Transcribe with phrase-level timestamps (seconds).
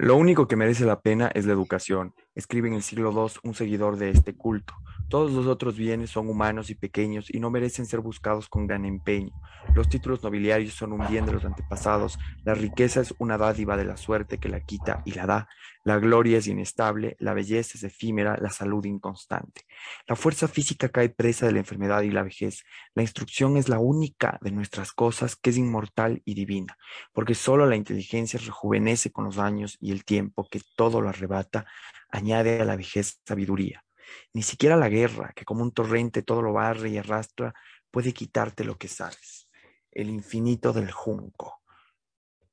[0.00, 3.54] Lo único que merece la pena es la educación, escribe en el siglo II un
[3.54, 4.74] seguidor de este culto.
[5.08, 8.84] Todos los otros bienes son humanos y pequeños y no merecen ser buscados con gran
[8.84, 9.32] empeño.
[9.74, 13.84] Los títulos nobiliarios son un bien de los antepasados, la riqueza es una dádiva de
[13.84, 15.48] la suerte que la quita y la da,
[15.82, 19.62] la gloria es inestable, la belleza es efímera, la salud inconstante.
[20.06, 22.64] La fuerza física cae presa de la enfermedad y la vejez.
[22.94, 26.76] La instrucción es la única de nuestras cosas que es inmortal y divina,
[27.12, 31.66] porque solo la inteligencia rejuvenece con los años y el tiempo que todo lo arrebata,
[32.10, 33.84] añade a la vejez sabiduría.
[34.32, 37.54] Ni siquiera la guerra, que como un torrente todo lo barre y arrastra,
[37.90, 39.48] puede quitarte lo que sabes.
[39.90, 41.62] El infinito del junco.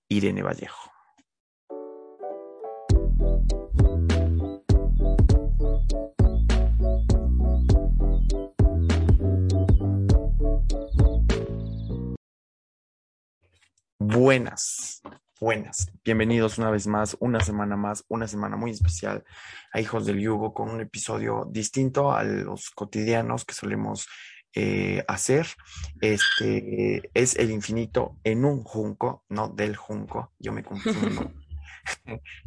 [0.09, 0.91] Irene Vallejo.
[13.99, 15.01] Buenas,
[15.39, 15.91] buenas.
[16.03, 19.23] Bienvenidos una vez más, una semana más, una semana muy especial
[19.71, 24.07] a Hijos del Yugo con un episodio distinto a los cotidianos que solemos
[24.53, 25.47] eh, hacer.
[26.01, 31.31] Este es el infinito en un junco, no del junco, yo me confundo.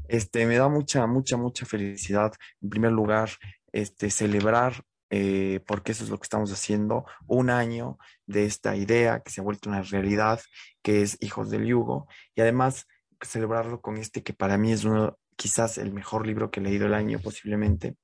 [0.07, 2.35] Este me da mucha, mucha, mucha felicidad.
[2.61, 3.31] En primer lugar,
[3.73, 9.21] este celebrar eh, porque eso es lo que estamos haciendo, un año de esta idea
[9.21, 10.41] que se ha vuelto una realidad,
[10.83, 12.87] que es Hijos del Yugo, y además
[13.21, 16.87] celebrarlo con este que para mí es uno, quizás el mejor libro que he leído
[16.87, 17.97] el año, posiblemente,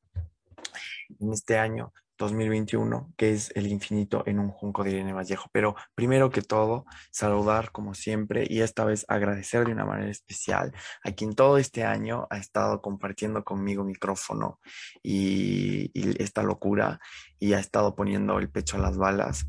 [1.20, 5.48] en este año, 2021, que es El infinito en un junco de Irene Vallejo.
[5.52, 10.72] Pero primero que todo, saludar como siempre y esta vez agradecer de una manera especial
[11.04, 14.60] a quien todo este año ha estado compartiendo conmigo micrófono
[15.02, 15.90] y,
[16.22, 17.00] esta locura
[17.38, 19.46] y ha estado poniendo el pecho a las balas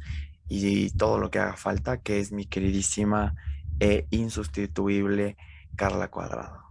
[0.49, 3.35] y todo lo que haga falta, que es mi queridísima
[3.79, 5.37] e insustituible
[5.75, 6.63] Carla Cuadrado.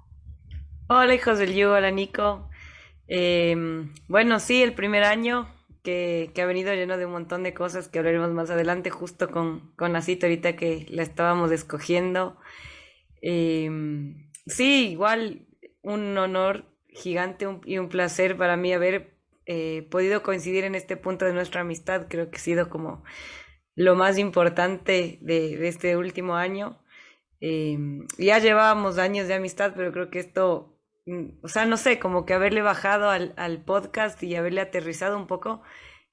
[0.88, 2.48] Hola hijos del yugo, hola Nico.
[3.08, 5.55] Eh, bueno, sí, el primer año
[5.86, 9.72] que, ha venido lleno de un montón de cosas que hablaremos más adelante, justo con,
[9.76, 12.36] con la cita ahorita que la estábamos escogiendo.
[13.22, 13.70] Eh,
[14.46, 15.46] sí, igual
[15.82, 21.24] un honor gigante y un placer para mí haber eh, podido coincidir en este punto
[21.24, 22.06] de nuestra amistad.
[22.08, 23.04] Creo que ha sido como
[23.76, 26.82] lo más importante de, este último año.
[27.40, 27.78] Eh,
[28.18, 30.75] ya llevábamos años de amistad, pero creo que esto
[31.42, 35.26] o sea, no sé, como que haberle bajado al, al, podcast y haberle aterrizado un
[35.26, 35.62] poco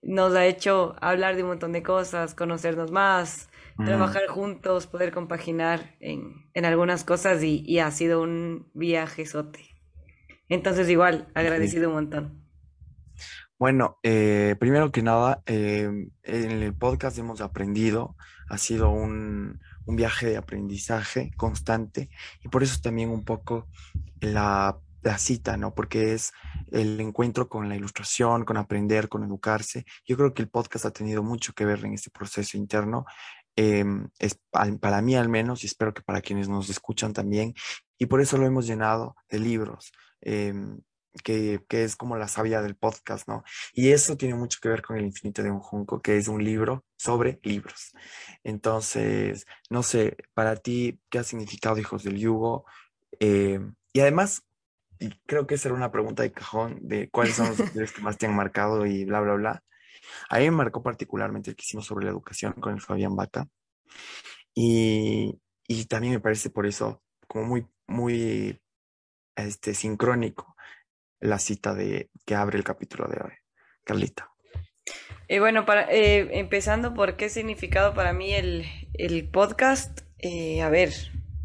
[0.03, 3.85] nos ha hecho hablar de un montón de cosas, conocernos más, mm.
[3.85, 9.65] trabajar juntos, poder compaginar en, en algunas cosas y, y, ha sido un viaje sote.
[10.49, 11.87] Entonces igual, agradecido sí.
[11.87, 12.43] un montón.
[13.57, 15.89] Bueno, eh, primero que nada, eh,
[16.23, 18.17] en el podcast hemos aprendido,
[18.49, 22.09] ha sido un, un viaje de aprendizaje constante
[22.43, 23.69] y por eso también un poco
[24.23, 24.79] la,
[25.17, 25.75] cita, ¿no?
[25.75, 26.31] Porque es
[26.71, 29.85] el encuentro con la ilustración, con aprender, con educarse.
[30.05, 33.05] Yo creo que el podcast ha tenido mucho que ver en este proceso interno.
[33.55, 33.83] Eh,
[34.17, 34.39] es
[34.79, 37.53] para mí al menos y espero que para quienes nos escuchan también
[37.99, 39.91] y por eso lo hemos llenado de libros.
[40.21, 40.53] Eh,
[41.23, 43.43] que, que, es como la savia del podcast, ¿no?
[43.73, 46.43] Y eso tiene mucho que ver con El infinito de un junco, que es un
[46.43, 47.91] libro sobre libros.
[48.43, 52.65] Entonces, no sé, para ti, ¿qué ha significado Hijos del Yugo?
[53.19, 53.59] Eh,
[53.93, 54.43] y además,
[54.99, 58.01] y creo que esa era una pregunta de cajón de cuáles son los libros que
[58.01, 59.63] más te han marcado y bla, bla, bla.
[60.29, 63.47] A mí me marcó particularmente el que hicimos sobre la educación con el Fabián Bata.
[64.53, 68.59] Y, y también me parece por eso como muy, muy
[69.35, 70.55] este, sincrónico
[71.19, 73.31] la cita de que abre el capítulo de hoy.
[73.83, 74.29] Carlita.
[75.27, 80.01] Eh, bueno, para, eh, empezando por qué significado para mí el, el podcast.
[80.19, 80.91] Eh, a ver,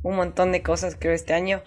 [0.03, 1.63] un montón de cosas creo este año.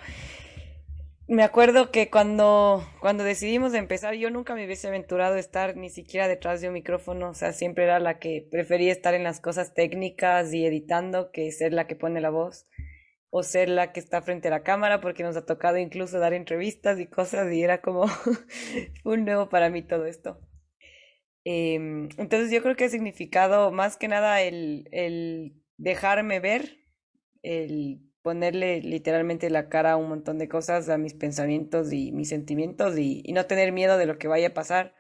[1.28, 5.90] Me acuerdo que cuando, cuando decidimos empezar, yo nunca me hubiese aventurado a estar ni
[5.90, 7.30] siquiera detrás de un micrófono.
[7.30, 11.52] O sea, siempre era la que prefería estar en las cosas técnicas y editando que
[11.52, 12.68] ser la que pone la voz
[13.30, 16.34] o ser la que está frente a la cámara, porque nos ha tocado incluso dar
[16.34, 18.06] entrevistas y cosas, y era como
[19.06, 20.38] un nuevo para mí todo esto.
[21.46, 21.76] Eh,
[22.18, 26.78] entonces yo creo que ha significado más que nada el, el dejarme ver,
[27.41, 32.29] el ponerle literalmente la cara a un montón de cosas, a mis pensamientos y mis
[32.29, 34.96] sentimientos, y, y no tener miedo de lo que vaya a pasar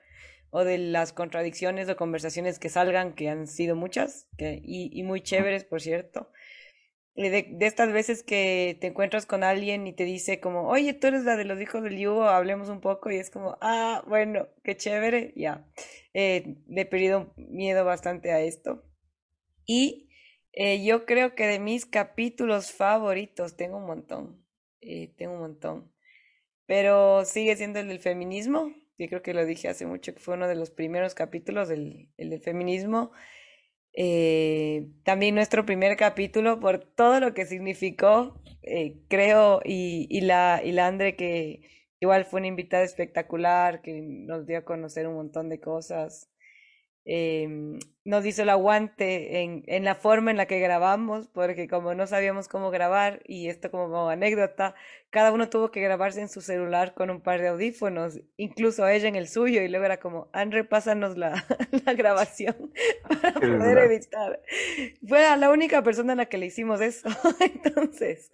[0.49, 5.03] o de las contradicciones o conversaciones que salgan, que han sido muchas, que, y, y
[5.03, 6.29] muy chéveres, por cierto
[7.15, 11.07] de, de, estas veces que te encuentras con alguien y te dice como, oye, tú
[11.07, 14.47] eres la de los hijos del yugo, hablemos un poco y es como, ah, bueno,
[14.63, 15.65] qué chévere, ya.
[16.13, 18.83] Eh, le he perdido miedo bastante a esto.
[19.65, 20.09] Y
[20.53, 24.45] eh, yo creo que de mis capítulos favoritos, tengo un montón,
[24.81, 25.91] eh, tengo un montón.
[26.67, 28.73] pero sigue siendo el del feminismo.
[28.97, 32.09] Yo creo que lo dije hace mucho, que fue uno de los primeros capítulos, del,
[32.17, 33.11] el del feminismo.
[33.93, 40.61] Eh, también nuestro primer capítulo por todo lo que significó, eh, creo, y, y, la,
[40.63, 41.61] y la Andre que
[41.99, 46.30] igual fue una invitada espectacular, que nos dio a conocer un montón de cosas
[47.05, 51.93] eh, nos hizo el aguante en, en, la forma en la que grabamos, porque como
[51.93, 54.75] no sabíamos cómo grabar, y esto como, anécdota,
[55.09, 59.07] cada uno tuvo que grabarse en su celular con un par de audífonos, incluso ella
[59.07, 61.43] en el suyo, y luego era como, Andre, pásanos la,
[61.85, 62.71] la grabación
[63.21, 64.41] para poder editar.
[65.07, 67.09] Fue la única persona a la que le hicimos eso.
[67.39, 68.31] Entonces,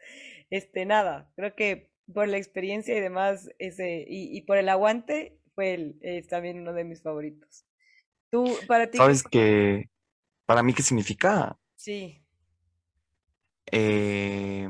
[0.50, 5.38] este, nada, creo que por la experiencia y demás, ese, y, y por el aguante,
[5.56, 7.67] fue el, es también uno de mis favoritos.
[8.30, 8.98] Tú, para ti.
[8.98, 9.90] ¿Sabes qué?
[10.46, 11.58] Para mí, ¿qué significa?
[11.76, 12.22] Sí.
[13.72, 14.68] Eh,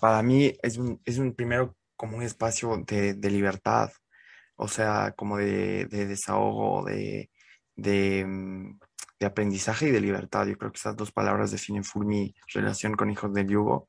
[0.00, 3.90] para mí es un, es un primero como un espacio de, de libertad,
[4.56, 7.30] o sea, como de, de desahogo, de,
[7.76, 8.78] de, mm,
[9.20, 10.46] de, aprendizaje y de libertad.
[10.46, 13.88] Yo creo que esas dos palabras definen full mi relación con Hijos del Yugo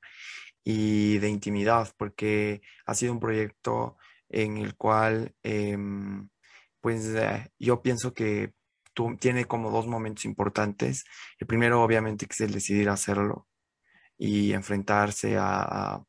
[0.63, 3.97] y de intimidad, porque ha sido un proyecto
[4.29, 5.77] en el cual, eh,
[6.81, 8.53] pues, eh, yo pienso que
[9.19, 11.05] tiene como dos momentos importantes.
[11.39, 13.47] El primero, obviamente, que es el decidir hacerlo
[14.17, 16.01] y enfrentarse a,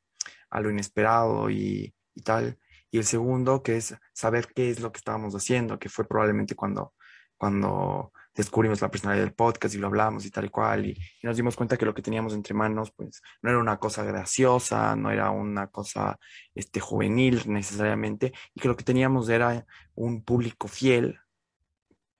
[0.50, 2.58] lo inesperado y, y, tal.
[2.90, 6.54] Y el segundo, que es saber qué es lo que estábamos haciendo, que fue probablemente
[6.54, 6.94] cuando,
[7.36, 11.26] cuando descubrimos la personalidad del podcast y lo hablamos y tal y cual, y, y,
[11.26, 14.96] nos dimos cuenta que lo que teníamos entre manos, pues, no era una cosa graciosa,
[14.96, 16.18] no era una cosa
[16.54, 21.18] este, juvenil necesariamente, y que lo que teníamos era un público fiel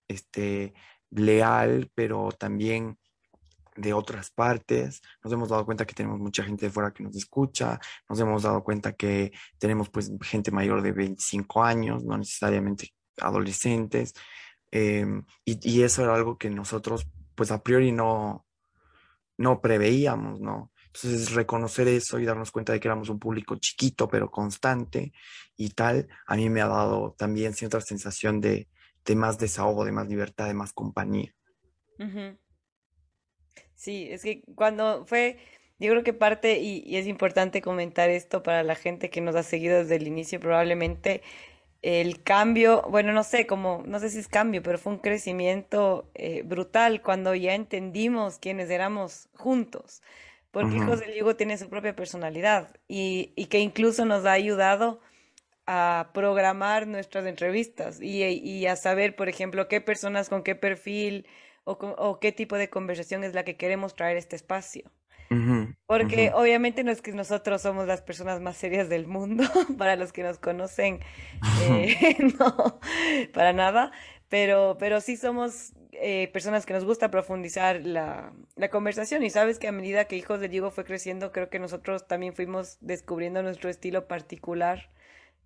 [0.09, 0.75] este,
[1.11, 2.99] leal, pero también
[3.77, 5.01] de otras partes.
[5.23, 7.79] Nos hemos dado cuenta que tenemos mucha gente de fuera que nos escucha,
[8.09, 14.15] nos hemos dado cuenta que tenemos pues gente mayor de 25 años, no necesariamente adolescentes,
[14.71, 15.03] y,
[15.45, 18.47] y, eso era algo que nosotros pues a priori no,
[19.39, 20.73] no preveíamos, ¿no?
[20.87, 25.13] Entonces, reconocer eso y darnos cuenta de que éramos un público chiquito, pero constante
[25.57, 28.69] y tal, a mí me ha dado también cierta sensación de,
[29.09, 31.35] de más desahogo, de más libertad, de más compañía.
[31.99, 32.39] Uh -huh.
[33.75, 35.39] Sí, es que cuando fue,
[35.79, 39.35] yo creo que parte, y, y, es importante comentar esto para la gente que nos
[39.35, 41.23] ha seguido desde el inicio, probablemente
[41.81, 46.11] el cambio, bueno, no sé, como, no sé si es cambio, pero fue un crecimiento
[46.15, 50.03] eh, brutal cuando ya entendimos quiénes éramos juntos,
[50.51, 50.85] porque uh -huh.
[50.85, 55.01] Hijos del Yugo tiene su propia personalidad y, y que incluso nos ha ayudado
[55.71, 61.27] a programar nuestras entrevistas y, y, a saber, por ejemplo, qué personas con qué perfil
[61.65, 64.91] o, con, o, qué tipo de conversación es la que queremos traer a este espacio.
[65.31, 66.41] Uh -huh, Porque uh -huh.
[66.41, 69.45] obviamente no es que nosotros somos las personas más serias del mundo,
[69.79, 71.01] para los que nos conocen,
[71.71, 72.81] eh, no,
[73.35, 73.93] para nada,
[74.31, 79.59] pero, pero sí somos eh, personas que nos gusta profundizar la, la, conversación y sabes
[79.59, 83.43] que a medida que Hijos de Diego fue creciendo, creo que nosotros también fuimos descubriendo
[83.43, 84.89] nuestro estilo particular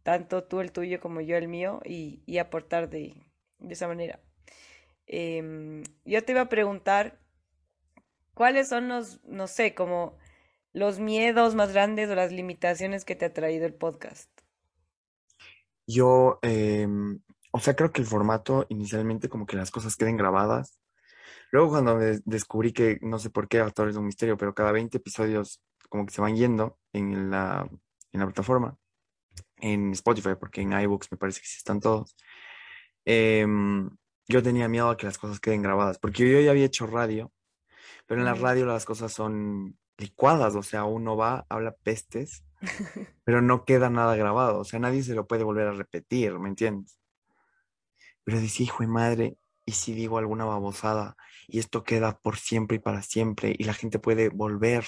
[0.03, 3.15] tanto tú el tuyo como yo el mío, y, y aportar de,
[3.59, 4.21] de, esa manera.
[5.07, 7.21] Eh, yo te iba a preguntar,
[8.35, 10.17] ¿cuáles son los, no sé, como
[10.73, 14.31] los miedos más grandes o las limitaciones que te ha traído el podcast?
[15.87, 16.89] Yo, eh,
[17.51, 20.79] o sea, creo que el formato inicialmente como que las cosas queden grabadas.
[21.51, 24.97] Luego cuando descubrí que, no sé por qué, Actor es un misterio, pero cada 20
[24.97, 27.69] episodios como que se van yendo en la,
[28.13, 28.79] en la plataforma
[29.63, 32.15] en Spotify, porque en iBooks me parece que sí están todos.
[33.07, 33.47] Eh,
[34.29, 37.33] yo tenía miedo a que las cosas queden grabadas, porque yo ya había hecho radio,
[38.07, 42.45] pero en la radio las cosas son licuadas, o sea, uno va, habla pestes,
[43.25, 46.49] pero no queda nada grabado, o sea, nadie se lo puede volver a repetir, ¿me
[46.49, 46.99] entiendes?
[48.25, 51.17] Pero dice, hijo de madre, ¿y si digo alguna babosada
[51.49, 54.85] y esto queda por siempre y para siempre y la gente puede volver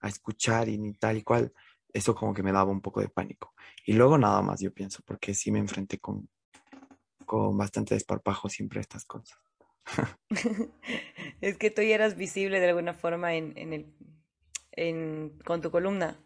[0.00, 1.52] a escuchar y tal y cual?
[1.92, 3.54] Eso como que me daba un poco de pánico.
[3.84, 6.28] Y luego nada más, yo pienso, porque sí me enfrenté con,
[7.26, 9.38] con bastante desparpajo siempre a estas cosas.
[11.40, 13.86] es que tú ya eras visible de alguna forma en, en el,
[14.72, 16.16] en, con tu columna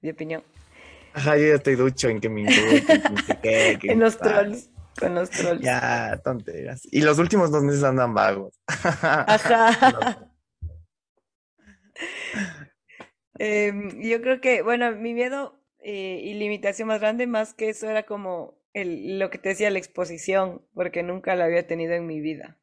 [0.00, 0.42] de opinión.
[1.12, 3.02] Ajá, yo ya estoy ducho en que me indulten,
[3.42, 4.70] que, que en los trolls.
[4.98, 5.62] Con los trolls.
[5.62, 6.82] Ya, tonteras.
[6.90, 8.54] Y los últimos dos meses andan vagos.
[8.66, 10.29] Ajá.
[13.42, 17.88] Eh, yo creo que, bueno, mi miedo eh, y limitación más grande, más que eso,
[17.88, 22.06] era como el, lo que te decía, la exposición, porque nunca la había tenido en
[22.06, 22.58] mi vida.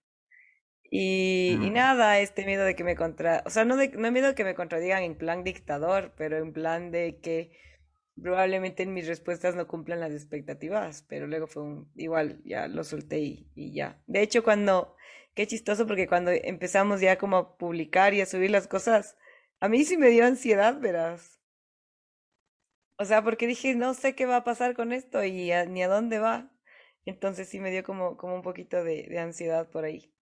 [0.91, 1.63] Y, mm.
[1.63, 3.41] y nada, este miedo de que me contra...
[3.47, 6.53] O sea, no, de, no miedo de que me contradigan en plan dictador, pero en
[6.53, 7.57] plan de que
[8.21, 12.83] probablemente en mis respuestas no cumplan las expectativas, pero luego fue un, igual, ya lo
[12.83, 13.99] solté y, y ya.
[14.05, 14.95] De hecho, cuando,
[15.33, 19.17] qué chistoso porque cuando empezamos ya como a publicar y a subir las cosas,
[19.59, 21.39] a mí sí me dio ansiedad, verás.
[22.99, 25.83] O sea, porque dije, no sé qué va a pasar con esto y a- ni
[25.83, 26.51] a dónde va.
[27.05, 30.13] Entonces sí me dio como, como un poquito de, de ansiedad por ahí.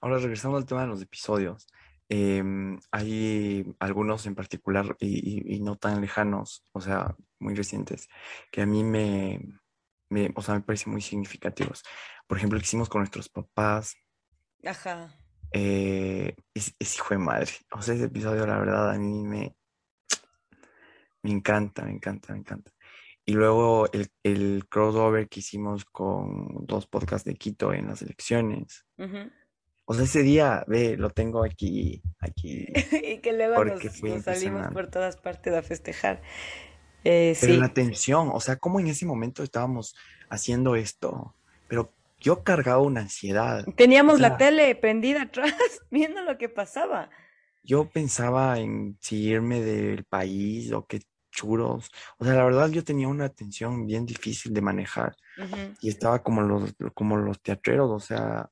[0.00, 1.66] Ahora, regresando al tema de los episodios,
[2.08, 8.08] em, hay algunos en particular y, y- y no tan lejanos, o sea, muy recientes,
[8.52, 9.40] que a mí me,
[10.08, 11.82] me, o sea, me parecen muy significativos.
[12.26, 13.94] Por ejemplo, el que hicimos con nuestros papás,
[14.64, 15.19] Ajá.
[15.52, 17.52] Eh, es, es hijo de madre.
[17.72, 19.54] O sea, ese episodio, la verdad, a mí me,
[21.22, 22.70] me encanta, me encanta, me encanta.
[23.24, 28.86] Y luego el, el crossover que hicimos con dos podcasts de Quito en las elecciones.
[29.84, 32.66] O sea, ese día, ve, lo tengo aquí, aquí,
[33.04, 33.82] Y que luego nos,
[34.22, 36.22] salimos por todas partes a festejar.
[37.04, 39.94] Eh, Pero la tensión, o sea, cómo en ese momento estábamos
[40.28, 41.34] haciendo esto,
[41.66, 43.64] pero yo cargaba una ansiedad.
[43.66, 45.52] O teníamos la tele prendida atrás,
[45.90, 47.10] viendo lo que pasaba.
[47.62, 51.00] yo pensaba en si irme del país o qué
[51.30, 51.90] churos.
[52.18, 55.16] O sea, la verdad yo tenía una tensión bien difícil de manejar
[55.80, 58.50] y estaba como los, como los teatreros, o sea,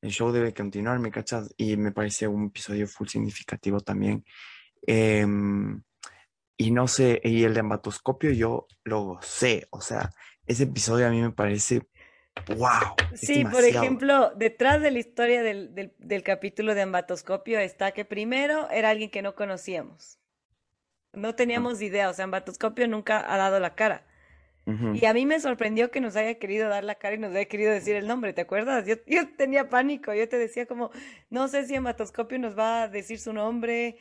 [0.00, 1.52] el show debe continuar, ¿me cachas?
[1.56, 4.24] Y me parece un episodio full significativo también.
[4.86, 5.82] Em,
[6.56, 10.10] y no sé, y el de ambatoscopio yo lo gocé, o sea,
[10.46, 11.88] ese episodio a mí me parece,
[12.56, 17.92] wow, Sí, por ejemplo, detrás de la historia del, del, del capítulo de Ambatoscopio está
[17.92, 20.18] que primero era alguien que no conocíamos.
[21.12, 24.04] No teníamos idea, o sea, Ambatoscopio nunca ha dado la cara.
[24.92, 27.46] Y a mí me sorprendió que nos haya querido dar la cara y nos haya
[27.46, 28.86] querido decir el nombre, ¿te acuerdas?
[28.86, 30.90] Yo, yo tenía pánico, yo te decía como,
[31.30, 33.96] no sé si Ambatoscopio nos va a decir su nombre,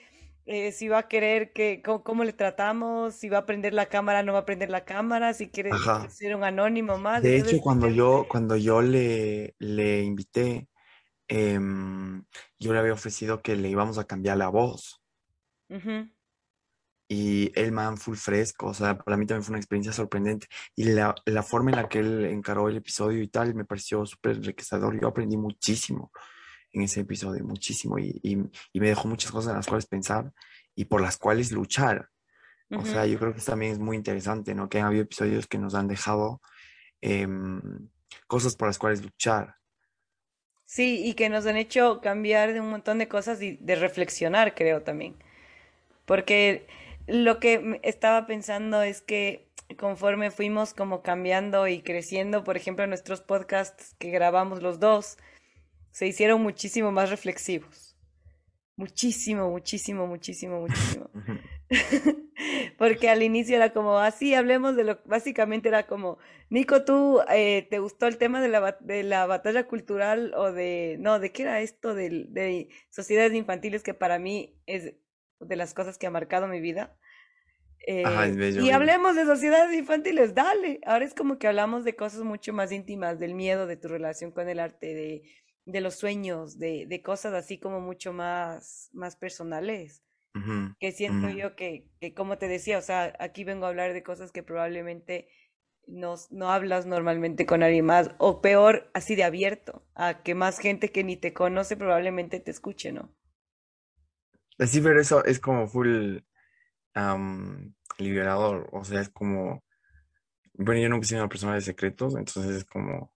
[0.48, 3.88] eh, si va a querer que, cómo, cómo le tratamos, si va a prender la
[3.88, 6.08] cámara, no va a prender la cámara, si quiere Ajá.
[6.10, 7.24] ser un anónimo más.
[7.24, 10.70] De hecho, cuando yo, cuando yo le, le invité,
[11.28, 12.26] em,
[12.60, 15.02] yo le había ofrecido que le íbamos a cambiar la voz.
[15.70, 16.08] ujú,
[17.10, 20.48] Y el man full fresco, o sea, para mí también fue una experiencia sorprendente.
[20.76, 24.06] Y la, la forma en la que él encaró el episodio y tal, me pareció
[24.06, 25.00] súper enriquecedor.
[25.00, 26.12] Yo aprendí muchísimo
[26.72, 28.00] en ese episodio, muchísimo.
[28.00, 28.38] Y, y,
[28.74, 30.32] y me dejó muchas cosas en las cuales pensar
[30.76, 32.10] y por las cuales luchar.
[32.70, 34.68] O sea, yo creo que también es muy interesante, ¿no?
[34.68, 36.42] Que han habido episodios que nos han dejado
[37.00, 37.62] em,
[38.28, 39.56] cosas por las cuales luchar.
[40.66, 44.54] Sí, y que nos han hecho cambiar de un montón de cosas y de reflexionar,
[44.54, 45.16] creo también.
[46.06, 46.68] Porque
[47.08, 49.48] lo que estaba pensando es que
[49.78, 55.18] conforme fuimos como cambiando y creciendo, por ejemplo, nuestros podcasts que grabamos los dos,
[55.98, 57.98] se hicieron muchísimo más reflexivos.
[58.76, 61.10] Muchísimo, muchísimo, muchísimo, muchísimo.
[62.78, 66.20] Porque al inicio era como, así hablemos de lo, básicamente era como,
[66.52, 70.98] Nico, ¿tú eh, te gustó el tema de la, de la batalla cultural o de,
[71.00, 74.94] no, de qué era esto del- de, sociedades infantiles que para mí es
[75.40, 76.96] de las cosas que ha marcado mi vida?
[78.04, 80.80] Ajá, Eh, bello, y hablemos de sociedades infantiles, dale.
[80.86, 84.30] Ahora es como que hablamos de cosas mucho más íntimas, del miedo, de tu relación
[84.30, 85.24] con el arte, de,
[85.68, 90.04] de los sueños, de, de cosas así como mucho más, más personales
[90.36, 93.94] Ujú, que siento yo que, que, como te decía, o sea, aquí vengo a hablar
[93.94, 95.30] de cosas que probablemente
[95.88, 100.60] no, no hablas normalmente con alguien más, o peor, así de abierto, a que más
[100.60, 103.12] gente que ni te conoce probablemente te escuche, ¿no?
[104.68, 106.18] Sí, pero eso es como full
[106.96, 109.64] am, liberador, o sea, es como,
[110.54, 113.14] bueno, yo nunca he sido una persona de secretos, entonces es como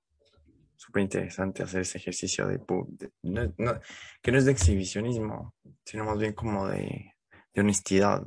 [0.81, 3.79] súper interesante hacer ese ejercicio de, pu- de- no- no-
[4.21, 5.53] que no es de exhibicionismo,
[5.85, 7.13] sino más bien como de,
[7.53, 8.23] de honestidad.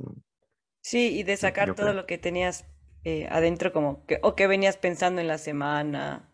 [0.81, 1.93] Sí, y de sacar yo todo creo.
[1.93, 2.65] lo que tenías
[3.03, 6.29] eh, adentro, como que, o que venías pensando en la semana,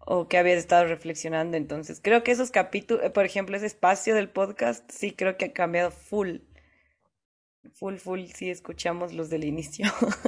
[0.00, 1.56] o que habías estado reflexionando.
[1.58, 5.52] Entonces, creo que esos capítulos, por ejemplo, ese espacio del podcast, sí creo que ha
[5.54, 6.38] cambiado full,
[7.74, 9.86] full, full, si escuchamos los del inicio.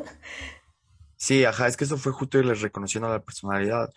[1.17, 3.91] Sí, ajá, es que eso fue justo irles reconociendo la personalidad,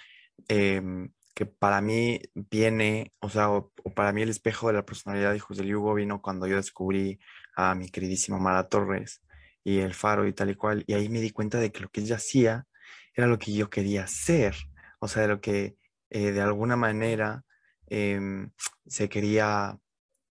[0.48, 5.34] em, que para mí viene, o sea, o, para mí el espejo de la personalidad
[5.34, 7.20] de José Hugo vino cuando yo descubrí
[7.56, 9.22] a mi queridísima Mara Torres
[9.64, 11.90] y El Faro y tal y cual, y ahí me di cuenta de que lo
[11.90, 12.68] que ella hacía
[13.16, 14.56] era lo que yo quería hacer,
[15.00, 15.78] o sea, de lo que
[16.10, 17.44] eh, de alguna manera
[17.88, 18.52] em,
[18.86, 19.78] se quería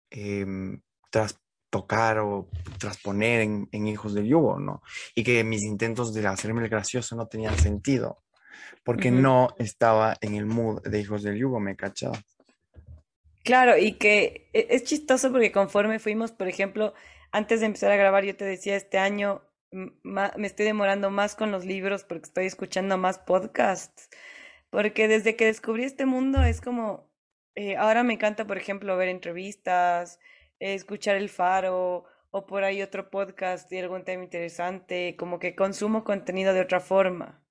[0.09, 4.81] em, trastocar o trasponer en, en Hijos del Yugo, ¿no?
[5.15, 8.23] Y que mis intentos de hacerme el gracioso no tenían sentido,
[8.83, 12.17] porque no estaba en el mood de Hijos del Yugo, ¿me cachas?
[13.43, 16.93] Claro, y que e- es chistoso porque conforme fuimos, por ejemplo,
[17.31, 21.51] antes de empezar a grabar, yo te decía, este año me estoy demorando más con
[21.51, 24.09] los libros porque estoy escuchando más podcasts.
[24.69, 27.11] Porque desde que descubrí este mundo es como,
[27.55, 30.19] eh, ahora me encanta, por ejemplo, ver entrevistas,
[30.59, 36.03] escuchar El Faro o por ahí otro podcast y algún tema interesante, como que consumo
[36.03, 37.43] contenido de otra forma.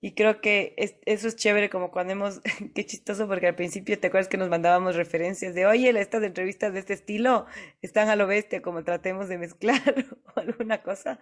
[0.00, 0.74] Y creo que
[1.06, 2.40] eso es chévere como cuando hemos,
[2.74, 6.72] qué chistoso porque al principio te acuerdas que nos mandábamos referencias de, oye, estas entrevistas
[6.72, 7.46] de este estilo
[7.82, 9.82] están a lo bestia, como tratemos de mezclar
[10.36, 11.18] o alguna cosa.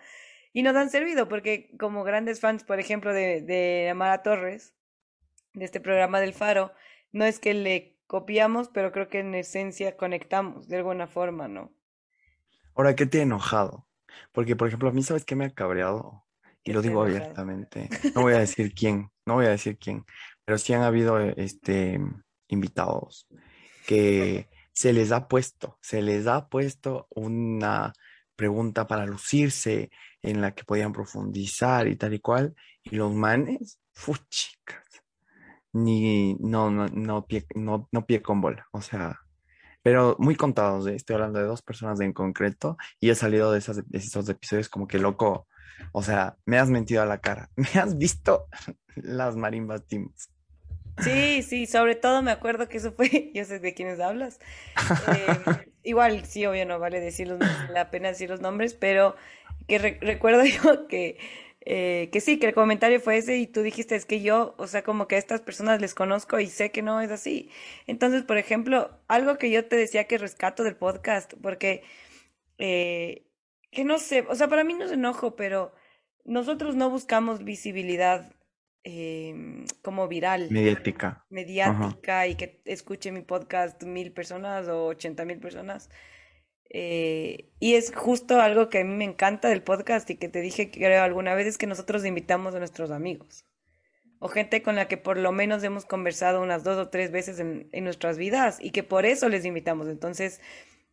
[0.53, 4.75] Y nos han servido porque como grandes fans, por ejemplo, de, de Amara Torres,
[5.55, 6.73] de este programa del Faro,
[7.13, 11.73] no es que le copiamos, pero creo que en esencia conectamos de alguna forma, ¿no?
[12.75, 13.87] Ahora, ¿qué te ha enojado?
[14.33, 16.26] Porque, por ejemplo, a mí, ¿sabes qué me ha cabreado?
[16.67, 20.05] Y lo digo abiertamente, no voy a decir quién, no voy a decir quién,
[20.45, 22.01] pero sí han habido este,
[22.49, 23.29] invitados
[23.87, 27.93] que se les ha puesto, se les ha puesto una
[28.35, 29.91] pregunta para lucirse
[30.23, 33.79] en la que podían profundizar y tal y cual, y los manes,
[34.29, 34.85] chicas,
[35.73, 39.21] ni, no, no, no, pie, no, no pie con bola, o sea,
[39.83, 40.97] pero muy contados, ¿eh?
[40.97, 44.69] estoy hablando de dos personas en concreto, y he salido de, esas, de esos episodios
[44.69, 45.47] como que loco,
[45.93, 47.51] o sea, me has mentido a la cara.
[47.57, 48.47] Me has visto
[48.97, 50.31] las marimbas teams.
[50.99, 54.41] Sí, sí, sobre todo me acuerdo que eso fue, yo sé de quiénes hablas.
[55.15, 55.27] Eh,
[55.83, 57.39] igual, sí, obvio, no vale decir los,
[57.71, 59.15] la pena decir los nombres, pero
[59.69, 61.19] que recuerdo yo que,
[61.61, 64.67] eh, que sí, que el comentario fue ese y tú dijiste, es que yo, o
[64.67, 67.51] sea, como que a estas personas les conozco y sé que no es así.
[67.87, 71.83] Entonces, por ejemplo, algo que yo te decía que rescato del podcast, porque
[72.59, 73.26] eh,
[73.71, 75.73] que no sé, o sea, para mí no es enojo, pero
[76.25, 78.33] nosotros no buscamos visibilidad
[78.83, 80.49] em, como viral.
[80.51, 81.25] Mediática.
[81.31, 85.91] Mediática y que escuche mi podcast mil personas o ochenta mil personas.
[86.71, 90.41] Eh, y es justo algo que a mí me encanta del podcast y que te
[90.41, 93.45] dije que creo alguna vez es que nosotros invitamos a nuestros amigos
[94.19, 97.39] o gente con la que por lo menos hemos conversado unas dos o tres veces
[97.39, 99.89] en, en nuestras vidas y que por eso les invitamos.
[99.89, 100.41] Entonces,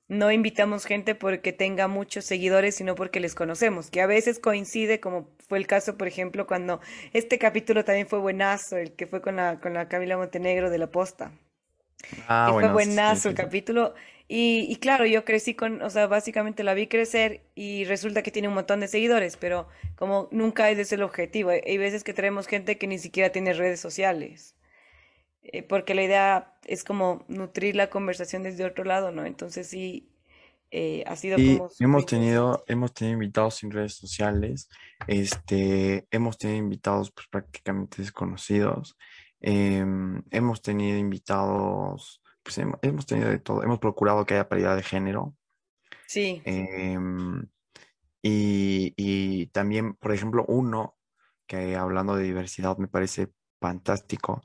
[0.08, 5.00] no invitamos gente porque tenga muchos seguidores, sino porque les conocemos, que a veces coincide,
[5.00, 6.82] como fue el caso, por ejemplo, cuando
[7.14, 10.78] este capítulo también fue buenazo, el que fue con la, con la Camila Montenegro de
[10.78, 11.32] La Posta.
[12.28, 13.94] Ah, fue buenazo el capítulo.
[14.28, 18.32] Y, y, claro, yo crecí con, o sea, básicamente la vi crecer y resulta que
[18.32, 21.52] tiene un montón de seguidores, pero como nunca es ese el objetivo.
[21.52, 24.56] Hay veces que tenemos gente que ni siquiera tiene redes sociales.
[25.44, 29.26] Eh, porque la idea es como nutrir la conversación desde otro lado, ¿no?
[29.26, 30.10] Entonces sí,
[30.72, 31.70] eh, ha sido y como...
[31.80, 34.70] Hemos tenido, hemos tenido invitados en redes sociales,
[35.08, 38.98] este, hemos tenido invitados pues, prácticamente desconocidos,
[39.42, 44.84] em, hemos tenido invitados, pues hemos, tenido de todo, hemos procurado que haya paridad de
[44.84, 45.36] género.
[46.08, 46.42] Sí.
[46.46, 47.46] Em,
[48.22, 50.96] y, y también, por ejemplo, uno
[51.46, 53.28] que hablando de diversidad me parece
[53.60, 54.42] fantástico,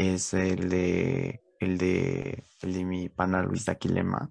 [0.00, 4.30] es el de, el de, el de mi pana Luis Aquilema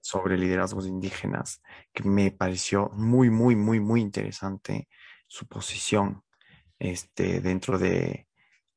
[0.00, 1.62] sobre liderazgos indígenas,
[1.94, 4.88] que me pareció muy, muy, muy, muy interesante
[5.28, 6.22] su posición
[6.80, 8.26] este, dentro de,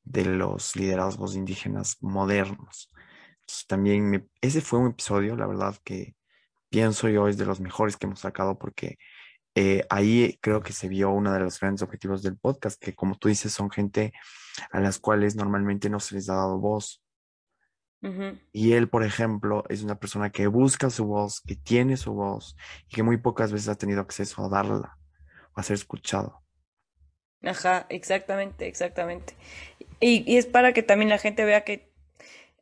[0.04, 2.88] de los liderazgos indígenas modernos.
[3.68, 6.14] también ese fue un episodio, la verdad, que
[6.70, 8.96] pienso yo es de los mejores que hemos sacado porque
[9.54, 13.16] eh, ahí creo que se vio uno de los grandes objetivos del podcast, que como
[13.16, 14.12] tú dices, son gente
[14.70, 17.02] a las cuales normalmente no se les ha dado voz.
[18.52, 22.56] Y él, por ejemplo, es una persona que busca su voz, que tiene su voz
[22.88, 24.96] y que muy pocas veces ha tenido acceso a darla
[25.54, 26.42] o a ser escuchado.
[27.42, 29.36] Ajá, exactamente, exactamente.
[29.98, 31.89] Y, y es para que también la gente vea que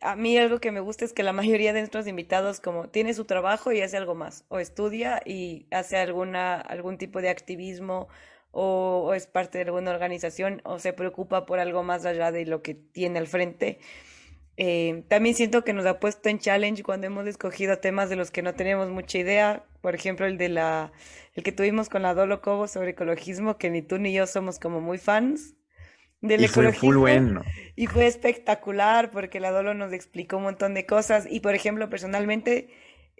[0.01, 3.15] a mí algo que me gusta es que la mayoría de nuestros invitados como tiene
[3.15, 8.09] su trabajo y hace algo más, o estudia y hace alguna, algún tipo de activismo
[8.51, 12.63] o, es parte de alguna organización o se preocupa por algo más allá de lo
[12.63, 13.79] que tiene al frente.
[14.57, 18.31] Eh, también siento que nos ha puesto en challenge cuando hemos escogido temas de los
[18.33, 19.65] que no tenemos mucha idea.
[19.81, 20.93] Por ejemplo, el de la,
[21.35, 24.59] el que tuvimos con la Dolo Cobo sobre ecologismo, que ni tú ni yo somos
[24.59, 25.55] como muy fans
[26.21, 27.43] del y Fue bueno.
[27.77, 31.27] Y fue espectacular porque la Dolo nos explicó un montón de cosas.
[31.31, 32.71] Y por ejemplo, personalmente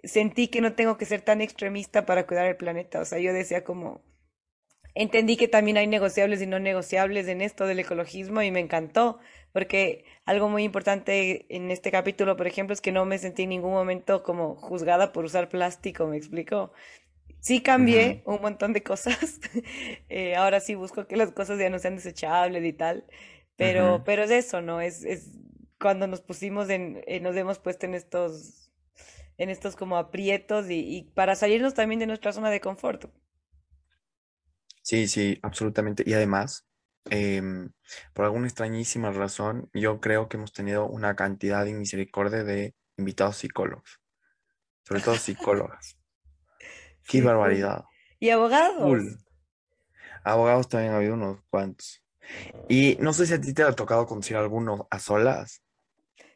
[0.03, 2.99] sentí que no tengo que ser tan extremista para cuidar el planeta.
[2.99, 4.03] O sea, yo decía como,
[4.95, 9.19] entendí que también hay negociables y no negociables en esto del ecologismo y me encantó.
[9.51, 13.49] Porque algo muy importante en este capítulo, por ejemplo, es que no me sentí en
[13.49, 16.71] ningún momento como juzgada por usar plástico, me explicó.
[17.39, 19.39] Sí cambié un montón de cosas.
[20.09, 23.05] Eh, ahora sí busco que las cosas ya no sean desechables y tal.
[23.57, 24.81] Pero, pero es eso, ¿no?
[24.81, 25.37] Es, es
[25.79, 28.71] cuando nos pusimos en, eh, nos hemos puesto en estos,
[29.37, 33.05] en estos como aprietos y, y para salirnos también de nuestra zona de confort.
[34.81, 36.03] Sí, sí, absolutamente.
[36.05, 36.67] Y además,
[37.09, 37.71] em,
[38.13, 43.37] por alguna extrañísima razón, yo creo que hemos tenido una cantidad de misericordia de invitados
[43.37, 44.01] psicólogos,
[44.83, 45.98] sobre todo psicólogas.
[47.09, 47.85] Qué barbaridad.
[48.19, 49.01] Y abogados.
[50.23, 52.03] Abogados también ha habido unos cuantos.
[52.67, 55.63] Y no sé si a ti te ha tocado conocer alguno a solas.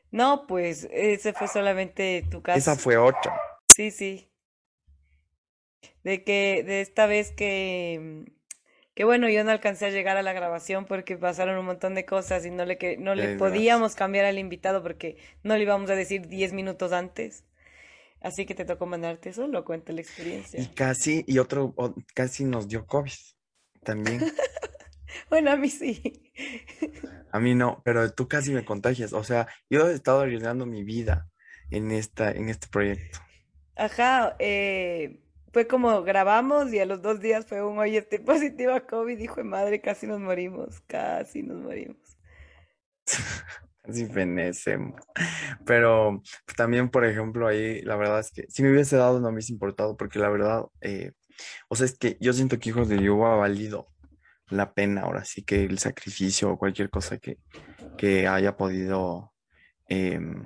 [0.09, 2.75] No, pues ese fue solamente tu Esa caso.
[2.75, 3.39] fue otra.
[3.75, 4.31] Sí, sí.
[6.03, 8.25] De que, de esta vez que,
[8.95, 12.05] que bueno, yo no alcancé a llegar a la grabación porque pasaron un montón de
[12.05, 15.89] cosas y no le, que, no le podíamos cambiar al invitado porque no le íbamos
[15.91, 17.45] a decir 10 minutos antes.
[18.23, 20.01] Así que te tocó mandarte solo, cuenta la
[20.55, 20.73] Y experiencia.
[20.73, 23.11] casi, y otro, o- casi nos dio COVID
[23.83, 24.21] también.
[25.29, 26.31] Bueno, a mí sí.
[27.31, 29.11] A mí no, pero tú casi me contagias.
[29.13, 31.29] O sea, yo he estado arriesgando mi vida
[31.69, 33.19] en esta, en este proyecto.
[33.75, 35.19] Ajá, eh,
[35.51, 39.17] fue como grabamos y a los dos días fue un, oye, estoy positiva a COVID,
[39.17, 42.17] dijo de madre, casi nos morimos, casi nos morimos.
[43.83, 45.01] Casi fenecemos.
[45.65, 49.27] Pero pues, también, por ejemplo, ahí la verdad es que si me hubiese dado no
[49.27, 51.11] me hubiese importado, porque la verdad, eh,
[51.67, 53.89] o sea, es que yo siento que Hijos de Yuba ha valido
[54.49, 57.39] la pena ahora sí que el sacrificio o cualquier cosa que,
[57.97, 59.33] que haya podido
[59.87, 60.45] em,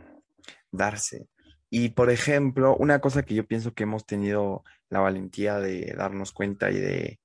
[0.72, 1.28] darse.
[1.70, 6.32] Y por ejemplo, una cosa que yo pienso que hemos tenido la valentía de darnos
[6.32, 7.20] cuenta y de,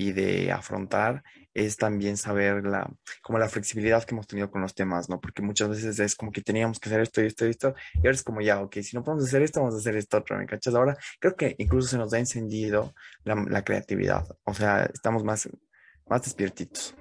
[0.00, 2.90] y de afrontar es también saber la,
[3.22, 5.20] como la flexibilidad que hemos tenido con los temas, ¿no?
[5.20, 7.98] Porque muchas veces es como que teníamos que hacer esto y esto y esto, y
[7.98, 10.38] ahora es como ya, ok, si no podemos hacer esto, vamos a hacer esto otro,
[10.38, 10.74] ¿me cachas?
[10.74, 15.50] Ahora creo que incluso se nos ha encendido la, la creatividad, o sea, estamos más,
[16.06, 16.94] más despiertitos.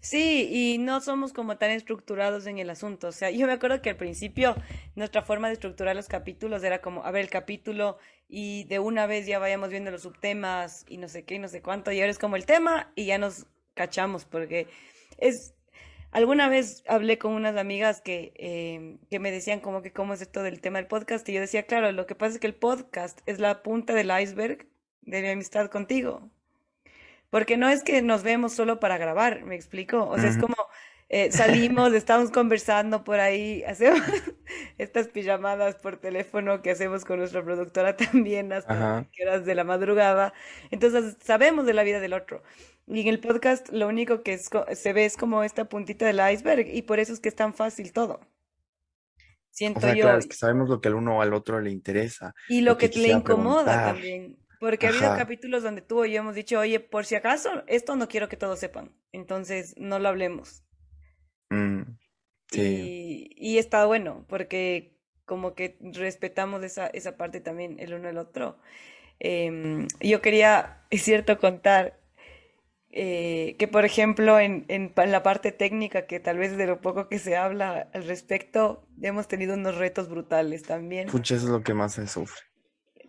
[0.00, 3.08] Sí, y no somos como tan estructurados en el asunto.
[3.08, 4.54] O sea, yo me acuerdo que al principio
[4.94, 9.06] nuestra forma de estructurar los capítulos era como, a ver, el capítulo y de una
[9.06, 12.00] vez ya vayamos viendo los subtemas y no sé qué y no sé cuánto, y
[12.00, 14.66] ahora es como el tema y ya nos cachamos, porque
[15.18, 15.54] es,
[16.10, 20.22] alguna vez hablé con unas amigas que, eh, que me decían como que cómo es
[20.22, 22.54] esto del tema del podcast, y yo decía, claro, lo que pasa es que el
[22.54, 24.66] podcast es la punta del iceberg
[25.02, 26.30] de mi amistad contigo.
[27.30, 30.08] Porque no es que nos vemos solo para grabar, ¿me explico?
[30.08, 30.46] O sea, es Ujú.
[30.46, 30.56] como
[31.08, 34.00] eh, salimos, estamos conversando por ahí, hacemos
[34.78, 39.10] estas pijamadas por teléfono que hacemos con nuestra productora también hasta Ajá.
[39.22, 40.32] horas de la madrugada.
[40.70, 42.42] Entonces, sabemos de la vida del otro.
[42.86, 46.20] Y en el podcast lo único que es se ve es como esta puntita del
[46.32, 48.20] iceberg y por eso es que es tan fácil todo.
[49.74, 50.18] O Siento sea, claro, yo.
[50.18, 52.78] es que sabemos lo que al uno o al otro le interesa, Y lo lo
[52.78, 53.82] que que le incomoda preguntar.
[53.82, 55.16] también, porque ha habido Ajá.
[55.16, 58.36] capítulos donde tú y yo hemos dicho, oye, por si acaso, esto no quiero que
[58.36, 60.65] todos sepan, entonces no lo hablemos.
[61.50, 61.82] Mm,
[62.50, 62.60] sí.
[62.60, 68.18] Y, y está bueno, porque como que respetamos esa, esa parte también el uno el
[68.18, 68.58] otro.
[69.18, 71.98] Em, yo quería, es cierto, contar
[72.90, 76.80] eh, que, por ejemplo, en, en en la parte técnica, que tal vez de lo
[76.80, 81.08] poco que se habla al respecto, hemos tenido unos retos brutales también.
[81.08, 82.45] Pucha, eso es lo que más se sufre.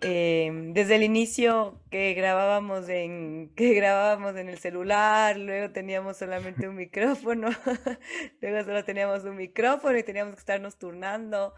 [0.01, 6.67] Em, desde el inicio que grabábamos en, que grabábamos en el celular, luego teníamos solamente
[6.67, 7.49] un micrófono,
[8.41, 11.53] luego solo teníamos un micrófono y teníamos que estarnos turnando.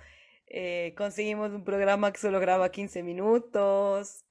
[0.47, 4.25] eh, conseguimos un programa que solo graba 15 minutos.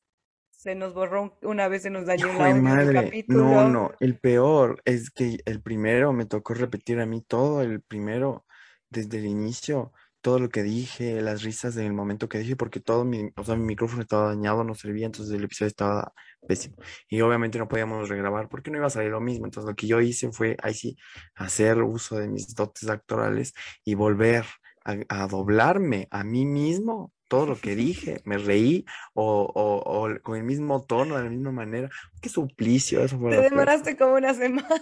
[0.51, 3.69] Se nos borró un- una vez, se nos dañó un madre, no, capítulo.
[3.69, 8.45] no, el peor es que el primero me tocó repetir a mí todo, el primero,
[8.91, 12.81] desde el inicio, todo lo que dije, las risas en el momento que dije, porque
[12.81, 16.13] todo mi, o sea, mi micrófono estaba dañado, no servía, entonces el episodio estaba
[16.47, 16.77] pésimo.
[17.09, 19.47] Y obviamente no podíamos regrabar porque no iba a salir lo mismo.
[19.47, 20.97] Entonces lo que yo hice fue, ahí sí,
[21.35, 23.55] hacer uso de mis dotes actorales
[23.85, 24.45] y volver
[24.85, 27.13] a, a doblarme a mí mismo.
[27.29, 31.31] Todo lo que dije, me reí o, o, o con el mismo tono, de la
[31.31, 31.91] misma manera.
[32.23, 34.67] Qué suplicio, eso fue Te demoraste como una semana.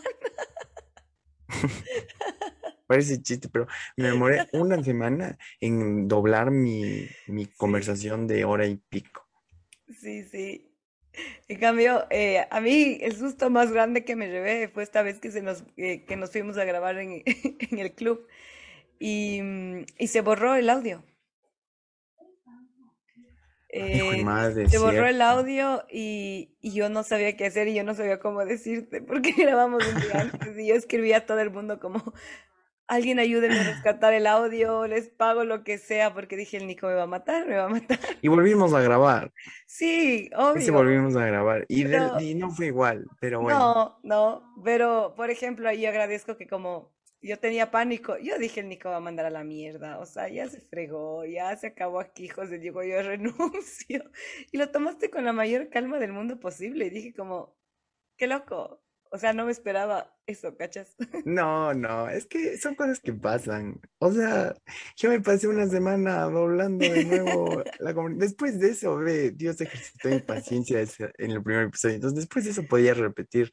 [2.86, 8.76] Parece chiste, pero me demoré una semana en doblar mi, mi conversación de hora y
[8.76, 9.26] pico.
[10.00, 10.62] sí, sí.
[11.48, 15.18] En cambio, eh, a mí el susto más grande que me llevé fue esta vez
[15.18, 17.22] que, se nos, eh, que nos fuimos a grabar en,
[17.70, 18.26] en el club
[18.98, 21.02] y, mm, y se borró el audio.
[23.68, 27.84] Eh, madre, se borró el audio y, y yo no sabía qué hacer y yo
[27.84, 31.50] no sabía cómo decirte porque grabamos un día antes y yo escribía a todo el
[31.50, 32.14] mundo como,
[32.88, 36.86] alguien ayúdenme a rescatar el audio, les pago lo que sea porque dije, el Nico
[36.86, 37.98] me va a matar, me va a matar.
[38.22, 39.32] Y volvimos a grabar.
[39.66, 40.72] Sí, obvio.
[40.72, 41.64] volvimos a grabar.
[41.68, 43.58] Y, del- y no fue igual, pero bueno.
[43.58, 48.68] No, no, pero por ejemplo, ahí agradezco que como yo tenía pánico, yo dije el
[48.68, 51.98] Nico va a mandar a la mierda, o sea, ya se fregó, ya se acabó
[51.98, 54.04] aquí, José, digo yo renuncio.
[54.52, 57.56] Y lo tomaste con la mayor calma del mundo posible y dije como,
[58.16, 58.82] qué loco.
[59.16, 60.94] O sea, no me esperaba eso, ¿cachas?
[61.24, 63.80] No, no, es que son cosas que pasan.
[63.98, 64.54] O sea,
[64.94, 68.20] yo me pasé una semana doblando de nuevo la comunidad.
[68.20, 70.84] Después de eso, ve, Dios ejercitó mi paciencia
[71.16, 71.94] en el primer episodio.
[71.94, 73.50] Entonces, después de eso podía repetir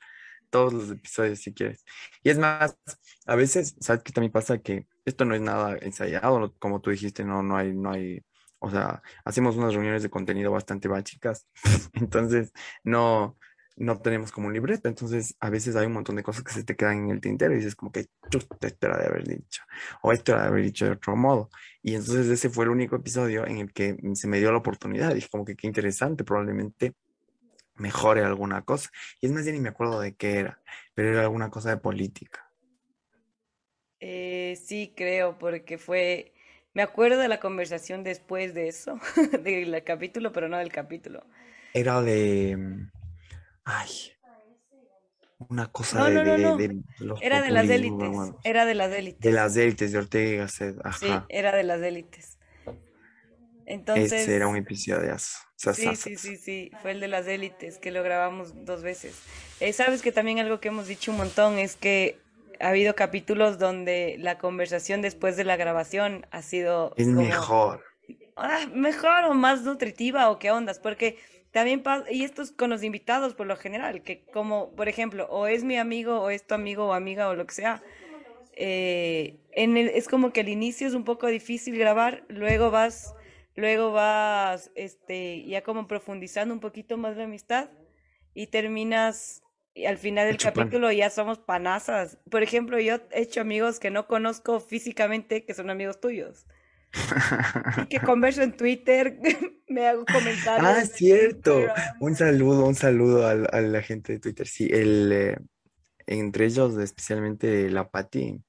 [0.49, 1.86] todos los episodios si quieres.
[2.21, 2.78] Y es más,
[3.26, 4.58] a veces, ¿sabes qué también pasa?
[4.58, 8.21] Que esto no es nada ensayado, como tú dijiste, no, no hay, no hay,
[8.60, 11.47] o sea, hacemos unas reuniones de contenido bastante básicas.
[11.93, 12.52] Entonces,
[12.84, 13.38] no
[13.76, 16.64] no tenemos como un libreto, entonces a veces hay un montón de cosas que se
[16.64, 19.64] te quedan en el tintero y dices como que chuta, esto era de haber dicho,
[20.02, 21.50] o esto era de haber dicho de otro modo.
[21.82, 25.14] Y entonces ese fue el único episodio en el que se me dio la oportunidad,
[25.14, 26.94] dije como que qué interesante, probablemente
[27.76, 28.90] mejore alguna cosa.
[29.20, 30.62] Y es más, ya ni me acuerdo de qué era,
[30.94, 32.50] pero era alguna cosa de política.
[34.00, 36.34] Eh, sí, creo, porque fue...
[36.74, 39.00] Me acuerdo de la conversación después de eso,
[39.44, 41.24] del capítulo, pero no del capítulo.
[41.74, 42.92] Era de, mm,
[43.65, 44.13] ay,
[45.49, 48.73] una cosa No, de, no, no, de, de los Era de las élites, era de
[48.76, 49.32] las de élites.
[49.32, 51.28] las élites de Ortega y Gasset, Sí, ajá.
[51.30, 52.38] era de las élites.
[53.93, 55.15] Ese era Entonces, un episodio
[55.69, 59.15] sí, sí, sí, sí, fue el de las élites, que lo grabamos dos veces.
[59.60, 62.19] Eh, sabes que también algo que hemos dicho un montón es que
[62.60, 67.84] ha habido capítulos donde la conversación después de la grabación ha sido Es como mejor.
[68.36, 71.17] ah, mejor o más nutritiva o qué ondas, porque
[71.54, 75.28] también pasa, y esto es con los invitados por lo general, que como, por ejemplo,
[75.32, 77.84] o es mi amigo o es tu amigo o amiga o lo que sea,
[78.54, 83.16] eh, en el- es como que al inicio es un poco difícil grabar, luego vas,
[83.56, 87.70] luego vas, este, ya como profundizando un poquito más la amistad
[88.34, 89.44] y terminas,
[89.76, 90.70] y al final del Hecho pan.
[90.70, 92.18] capítulo ya somos panazas.
[92.30, 96.46] Por ejemplo, yo he hecho amigos que no conozco físicamente, que son amigos tuyos.
[97.89, 99.19] Que converso en Twitter,
[99.67, 101.60] me hago comentarios Ah, cierto.
[101.99, 104.47] Un saludo, un saludo al- a, la gente de Twitter.
[104.47, 105.38] Sí, el, eh,
[106.06, 108.39] entre ellos, especialmente la Patti,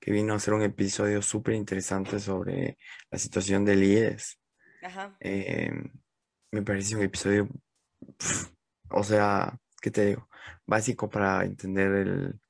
[0.00, 2.78] que vino a hacer un episodio súper interesante sobre
[3.10, 4.38] la situación del IES.
[4.82, 5.16] Ajá.
[5.20, 5.70] Eh,
[6.50, 7.48] me parece un episodio,
[8.90, 10.28] o sea, ¿qué te digo?
[10.66, 12.40] Básico para entender el,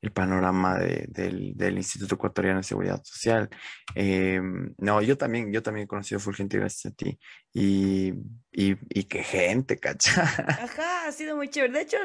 [0.00, 3.48] el panorama de- del, del Instituto Ecuatoriano de Seguridad Social.
[3.94, 4.40] Eh,
[4.78, 7.18] no, yo también, yo también he conocido full gente gracias a ti.
[7.52, 8.12] Y,
[8.52, 10.22] y, y qué gente, cacha.
[10.62, 11.72] Ajá, ha sido muy chévere.
[11.72, 11.98] De hecho,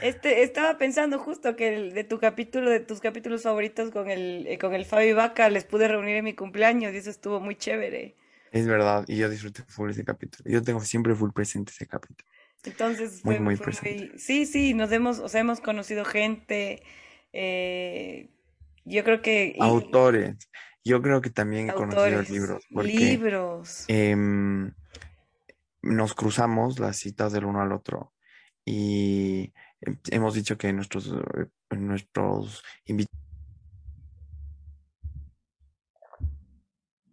[0.00, 4.46] este, estaba pensando justo que el- de tu capítulo, de tus capítulos favoritos con el,
[4.46, 7.56] eh, con el Fabi Vaca, les pude reunir en mi cumpleaños y eso estuvo muy
[7.56, 8.14] chévere.
[8.50, 10.48] Es verdad, y yo disfruté full ese capítulo.
[10.50, 12.28] Yo tengo siempre full presente ese capítulo.
[12.64, 14.06] Entonces Muy, fue, muy fue presente.
[14.10, 14.18] muy...
[14.18, 16.82] Sí, sí, nos hemos, o sea, hemos conocido gente.
[17.32, 18.30] Eh,
[18.84, 19.56] yo creo que...
[19.60, 20.36] Autores.
[20.84, 23.84] Yo creo que también he conocido libros, porque libros.
[23.88, 24.72] em,
[25.82, 28.14] nos cruzamos las citas del uno al otro
[28.64, 33.04] y em- hemos dicho que nuestros, eh, nuestros, invi-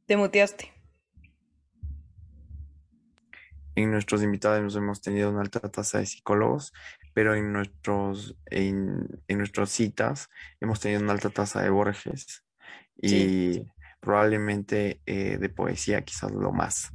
[0.06, 0.72] Te muteaste.
[3.78, 6.72] en nuestros invitados nos hemos tenido una alta tasa de psicólogos,
[7.16, 12.44] pero en nuestros, en, en nuestras citas hemos tenido una alta tasa de Borges
[13.02, 13.62] Sí.
[13.62, 16.92] y probablemente eh, de poesía, quizás lo más.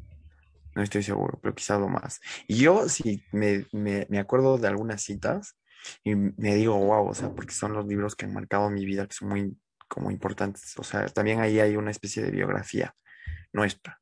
[0.74, 2.20] No estoy seguro, pero quizás lo más.
[2.46, 5.56] Y yo sí me, me, me acuerdo de algunas citas
[6.04, 9.06] y me digo, wow, o sea, porque son los libros que han marcado mi vida,
[9.06, 9.56] que son muy
[9.88, 10.78] como importantes.
[10.78, 12.94] O sea, también ahí hay una especie de biografía
[13.52, 14.00] nuestra.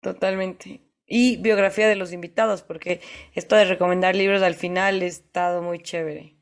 [0.00, 0.87] Totalmente.
[1.08, 3.00] Y biografía de los invitados, porque
[3.34, 6.36] esto de recomendar libros al final ha estado muy chévere.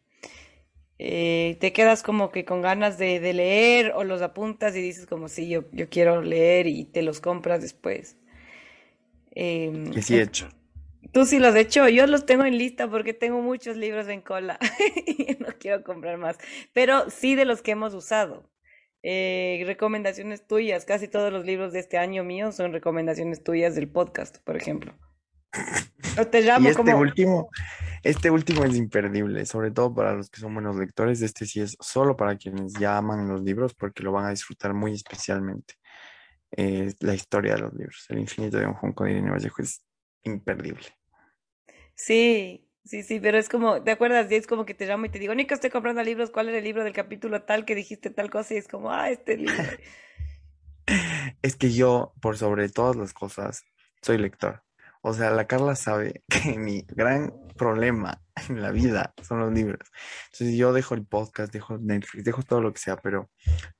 [0.98, 5.06] Eh, te quedas como que con ganas de, de leer o los apuntas y dices
[5.06, 8.16] como sí, yo, yo quiero leer y te los compras después.
[9.34, 10.48] Em, Que sí he hecho.
[11.12, 14.20] tú sí los has hecho, yo los tengo en lista porque tengo muchos libros en
[14.20, 14.58] cola
[15.06, 16.38] y no quiero comprar más,
[16.72, 18.48] pero sí de los que hemos usado.
[19.08, 23.88] Eh, recomendaciones tuyas, casi todos los libros de este año mío son recomendaciones tuyas del
[23.88, 24.98] podcast, por ejemplo.
[26.32, 27.48] Te Y este como, último,
[28.02, 31.22] este último es imperdible, sobre todo para los que son buenos lectores.
[31.22, 34.74] Este sí es solo para quienes ya aman los libros porque lo van a disfrutar
[34.74, 35.74] muy especialmente.
[36.50, 38.06] Eh, la historia de los libros.
[38.08, 39.84] El infinito de Don Junco de Irene Vallejo es
[40.24, 40.88] imperdible.
[41.94, 44.30] sí, sí, sí, pero es como, ¿te acuerdas?
[44.30, 46.64] Es como que te llamo y te digo, Nico, estoy comprando libros, ¿cuál es el
[46.64, 48.54] libro del capítulo tal que dijiste tal cosa?
[48.54, 49.54] Y es como, ah, este libro.
[51.42, 53.64] Es que yo, por sobre todas las cosas,
[54.02, 54.62] soy lector.
[55.02, 59.80] O sea, la Carla sabe que mi gran problema en la vida, son los libros.
[60.32, 63.30] Entonces yo dejo el podcast, dejo Netflix, dejo todo lo que sea, pero,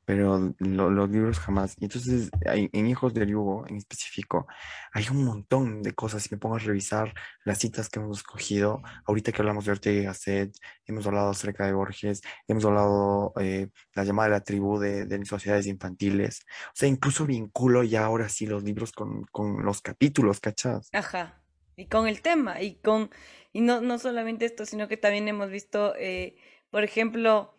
[0.04, 1.74] pero lo- los libros jamás.
[1.78, 4.46] Y entonces hay- en Hijos del Yugo en específico
[4.92, 6.22] hay un montón de cosas.
[6.22, 7.12] Si me pongo a revisar
[7.44, 11.66] las citas que hemos escogido, ahorita que hablamos de Ortega y Gasset, hemos hablado acerca
[11.66, 16.40] de Borges, hemos hablado eh, la llamada de la tribu de, de sociedades infantiles.
[16.68, 20.88] O sea, incluso vinculo ya ahora sí los libros con, con los capítulos, ¿cachas?
[20.92, 21.42] Ajá.
[21.76, 23.10] Y con el tema, y con,
[23.52, 26.36] y no, no solamente esto, sino que también hemos visto, eh,
[26.70, 27.54] por ejemplo,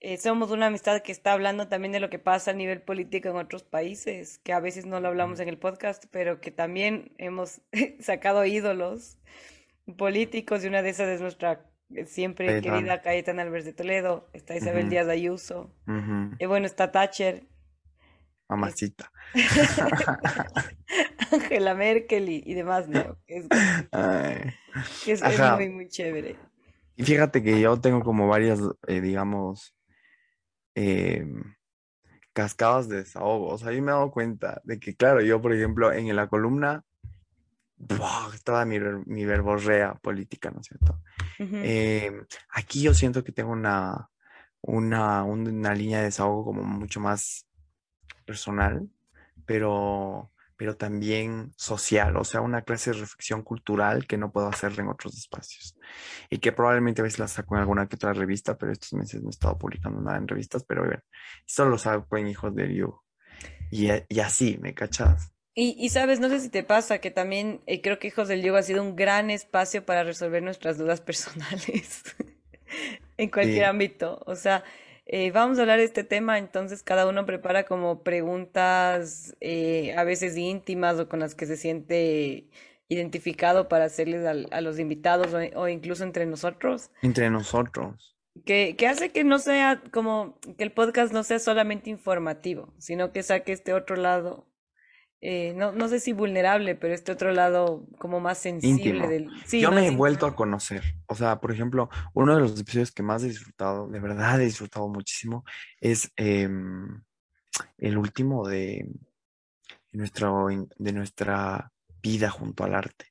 [0.00, 3.28] eh, somos una amistad que está hablando también de lo que pasa a nivel político
[3.28, 7.12] en otros países, que a veces no lo hablamos en el podcast, pero que también
[7.18, 7.60] hemos
[8.00, 9.18] sacado ídolos
[9.98, 14.56] políticos, y una de esas es nuestra eh, siempre querida Cayetana Álvarez de Toledo, está
[14.56, 17.44] Isabel Díaz Ayuso, ujú, y bueno, está Thatcher,
[18.48, 19.10] Mamacita.
[21.32, 23.16] Angela Merkel y, y demás, ¿no?
[23.26, 23.46] Que es,
[25.04, 25.22] que es,
[25.56, 26.36] muy, muy chévere.
[26.96, 29.74] Y fíjate que yo tengo como varias, eh, digamos,
[30.74, 31.26] eh,
[32.32, 33.48] cascadas de desahogo.
[33.48, 36.28] O sea, yo me he dado cuenta de que, claro, yo, por ejemplo, en la
[36.28, 36.84] columna,
[37.76, 38.30] ¡buah!
[38.44, 41.00] toda mi, mi verborrea política, ¿no es cierto?
[41.40, 42.12] Eh,
[42.50, 44.10] aquí yo siento que tengo una,
[44.60, 47.46] una, un- una línea de desahogo como mucho más
[48.28, 48.88] personal,
[49.46, 54.78] pero, pero también social, o sea, una clase de reflexión cultural que no puedo hacer
[54.80, 55.76] en otros espacios
[56.30, 59.22] y que probablemente a veces la saco en alguna que otra revista, pero estos meses
[59.22, 61.02] no he estado publicando nada en revistas, pero bueno,
[61.46, 63.00] solo lo saco en Hijos de Liu
[63.70, 65.32] y, a- y así, ¿me cachas?
[65.54, 68.42] Y, y sabes, no sé si te pasa que también eh, creo que Hijos del
[68.42, 72.02] Yoga ha sido un gran espacio para resolver nuestras dudas personales
[73.16, 74.22] en cualquier Sí, ámbito.
[74.26, 74.64] O sea,
[75.08, 80.04] eh, vamos a hablar de este tema, entonces cada uno prepara como preguntas eh, a
[80.04, 82.48] veces íntimas o con las que se siente
[82.88, 86.90] identificado para hacerles al- a los invitados o, o incluso entre nosotros.
[87.02, 88.14] entre nosotros.
[88.44, 93.10] Que, que hace que no sea como que el podcast no sea solamente informativo, sino
[93.12, 94.46] que saque este otro lado
[95.20, 99.08] eh, no, no sé si vulnerable, pero este otro lado como más sensible íntimo.
[99.08, 99.30] del...
[99.46, 100.82] Sí, Yo me he vuelto a conocer.
[101.06, 104.44] O sea, por ejemplo, uno de los episodios que más he disfrutado, de verdad he
[104.44, 105.44] disfrutado muchísimo,
[105.80, 107.02] es em,
[107.78, 108.86] el último de,
[109.92, 113.06] de nuestro, de nuestra vida junto al arte.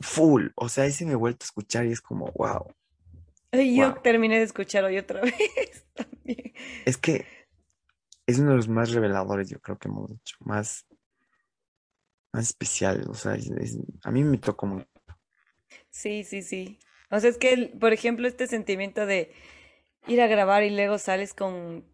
[0.00, 0.48] Full.
[0.56, 2.74] O sea, ese me he vuelto a escuchar y es como, wow,
[3.52, 4.02] Ay, yo wow.
[4.02, 6.52] terminé de escuchar hoy otra vez también.
[6.84, 7.24] Es que
[8.26, 10.86] es uno de los más reveladores, yo creo que hemos hecho, más,
[12.32, 13.06] más especiales.
[13.08, 14.86] O sea, es- a mí me tocó mucho.
[15.90, 16.78] Sí, sí, sí.
[17.10, 19.32] O sea, es que, por ejemplo, este sentimiento de
[20.08, 21.84] ir a grabar y luego sales con,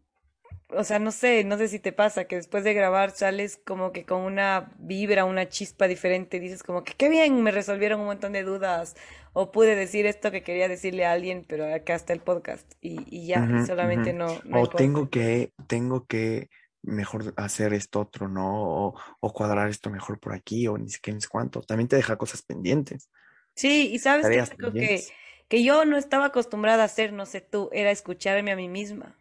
[0.77, 3.93] o sea, no sé, no sé si te pasa que después de grabar sales como
[3.93, 8.07] que con una vibra, una chispa diferente, dices como que qué bien, me resolvieron un
[8.07, 8.95] montón de dudas
[9.33, 13.01] o pude decir esto que quería decirle a alguien, pero acá está el podcast y,
[13.09, 16.49] y ya, y solamente no, no O tengo que, tengo que
[16.83, 18.89] mejor hacer esto otro, ¿no?
[18.89, 21.61] O, o cuadrar esto mejor por aquí, o ni sé qué, ni cuánto.
[21.63, 23.09] También te deja cosas pendientes,
[23.55, 25.05] Sí, y sabes que que,
[25.49, 29.15] que yo no estaba acostumbrada a hacer, no sé tú, era escucharme a mí misma,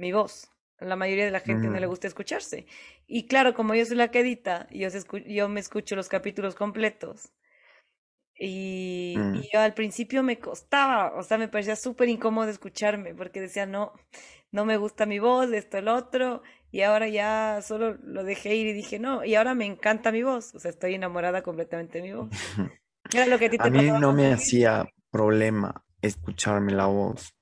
[0.00, 0.50] mi voz.
[0.80, 2.66] La mayoría de la gente no le Ujú, gusta escucharse.
[3.06, 6.54] Y claro, como yo soy la que edita, yo, escu- yo me escucho los capítulos
[6.56, 7.32] completos.
[8.42, 9.42] Y, mm.
[9.42, 13.66] y yo al principio me costaba, o sea, me parecía súper incómodo escucharme, porque decía,
[13.66, 13.92] no,
[14.50, 18.66] no me gusta mi voz, esto, el otro, y ahora ya solo lo dejé ir
[18.68, 22.04] y dije, no, y ahora me encanta mi voz, o sea, estoy enamorada completamente de
[22.08, 22.30] mi voz.
[23.12, 27.34] Era lo que a ti A te mí no me hacía problema escucharme la voz.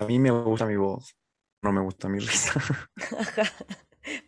[0.00, 1.14] A mí me gusta mi voz,
[1.62, 2.54] no me gusta mi risa.
[3.18, 3.52] Ajá.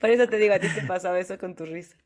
[0.01, 1.97] Por eso te digo, a ti te pasaba eso con tu risa.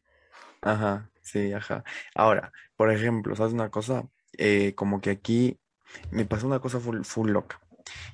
[0.62, 1.84] Ajá, sí, ajá.
[2.14, 4.08] Ahora, por ejemplo, ¿sabes una cosa?
[4.38, 5.58] Eh, como que aquí
[6.10, 7.60] me pasó una cosa full, full loca.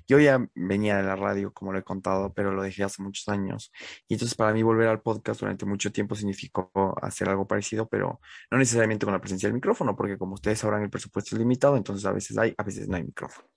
[0.06, 3.28] Yo ya venía de la radio, como lo he contado, pero lo dejé hace muchos
[3.28, 3.72] años.
[4.08, 8.20] Y entonces para mí volver al podcast durante mucho tiempo significó hacer algo parecido, pero
[8.50, 11.76] no necesariamente con la presencia del micrófono, porque como ustedes sabrán, el presupuesto es limitado,
[11.76, 13.48] entonces a veces hay, a veces no hay micrófono.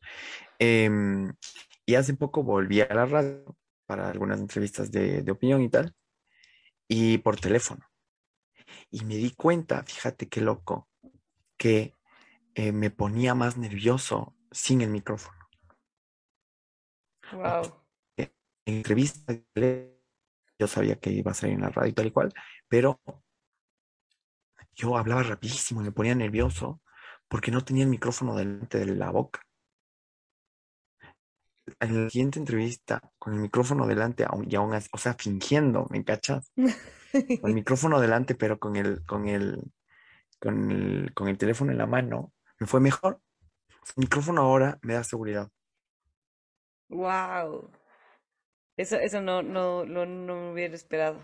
[0.60, 1.34] Em,
[1.86, 5.94] y hace poco volví a la radio para algunas entrevistas de, de opinión y tal,
[6.88, 7.86] y por teléfono.
[8.90, 10.90] Y me di cuenta, fíjate qué loco,
[11.58, 11.94] que
[12.56, 15.38] eh, me ponía más nervioso sin el micrófono.
[17.34, 17.84] Wow.
[18.18, 18.32] en
[18.66, 19.42] entrevistas
[20.60, 22.34] yo sabía que iba a salir en la radio y tal y cual,
[22.68, 23.02] pero
[24.74, 26.82] yo hablaba rapidísimo y me ponía nervioso
[27.28, 29.45] porque no tenía el micrófono delante de la boca.
[31.80, 36.04] En la siguiente entrevista, con el micrófono delante, y aún así, o sea, fingiendo, ¿me
[36.04, 36.52] cachas?
[37.42, 39.72] Con el micrófono delante, pero con el, con el,
[40.38, 43.22] con el, con el teléfono en la mano, me fue mejor.
[43.96, 45.50] El micrófono ahora me da seguridad.
[46.90, 47.72] Wow.
[48.76, 51.22] Eso, eso no, no, no, no me hubiera esperado.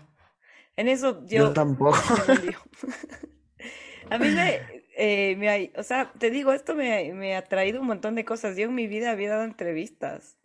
[0.76, 1.98] En eso Yo yo, tampoco.
[4.10, 7.86] A mí me, eh, me o sea, te digo, esto me, me ha traído un
[7.86, 8.56] montón de cosas.
[8.56, 10.38] Yo en mi vida había dado entrevistas,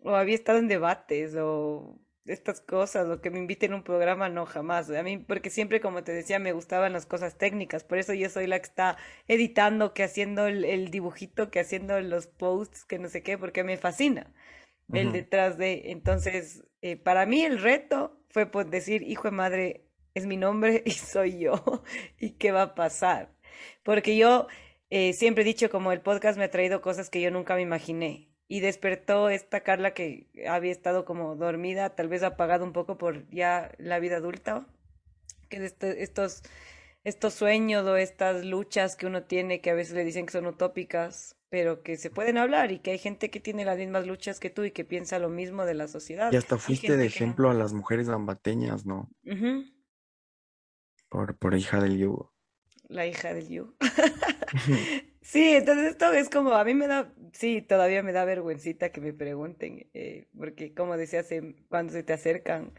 [0.00, 4.28] o había estado en debates, o estas cosas, o que me inviten a un programa,
[4.28, 4.90] no, jamás.
[4.90, 7.84] A mí, porque siempre, como te decía, me gustaban las cosas técnicas.
[7.84, 8.96] Por eso yo soy la que está
[9.28, 13.64] editando, que haciendo el, el dibujito, que haciendo los posts, que no sé qué, porque
[13.64, 14.32] me fascina
[14.92, 15.90] el detrás de.
[15.90, 20.82] Entonces, eh, para mí el reto fue pues, decir, hijo de madre, es mi nombre
[20.86, 21.62] y soy yo.
[22.18, 23.35] ¿Y qué va a pasar?
[23.82, 24.46] Porque yo
[24.90, 27.62] eh, siempre he dicho como el podcast me ha traído cosas que yo nunca me
[27.62, 28.28] imaginé.
[28.48, 33.28] Y despertó esta Carla que había estado como dormida, tal vez apagada un poco por
[33.30, 34.68] ya la vida adulta,
[35.48, 36.42] que este- estos,
[37.02, 40.46] estos sueños o estas luchas que uno tiene, que a veces le dicen que son
[40.46, 44.38] utópicas, pero que se pueden hablar y que hay gente que tiene las mismas luchas
[44.38, 46.32] que tú y que piensa lo mismo de la Y sociedad.
[46.34, 47.02] hasta Hay fuiste de no.
[47.04, 49.10] ejemplo a las mujeres ambateñas, ¿no?
[51.08, 52.32] Por, por hija del yugo.
[52.88, 53.74] La hija del Yu.
[55.26, 59.00] Sí, entonces esto es como, a mí me da, sí, todavía me da vergüencita que
[59.00, 61.24] me pregunten, eh, porque como decía,
[61.68, 62.72] cuando se te acercan,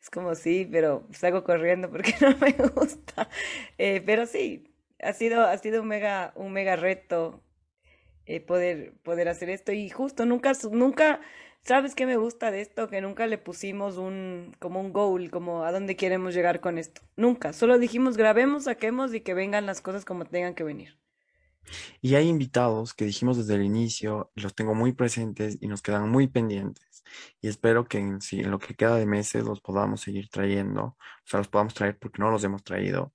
[0.00, 3.28] es como sí, pero salgo corriendo porque no me gusta.
[3.76, 7.42] Eh, pero sí, ha sido, ha sido un mega, un mega reto
[8.26, 9.72] eh, poder, poder hacer esto.
[9.72, 11.20] Y justo nunca, nunca,
[11.64, 12.88] ¿sabes qué me gusta de esto?
[12.88, 17.02] Que nunca le pusimos un, como un goal, como a dónde queremos llegar con esto.
[17.16, 17.52] Nunca.
[17.52, 20.98] Solo dijimos, grabemos, saquemos y que vengan las cosas como tengan que venir.
[22.00, 26.08] Y hay invitados que dijimos desde el inicio, los tengo muy presentes y nos quedan
[26.08, 27.04] muy pendientes.
[27.40, 30.82] Y espero que en, sí, en lo que queda de meses los podamos seguir trayendo,
[30.84, 33.12] o sea, los podamos traer porque no los hemos traído.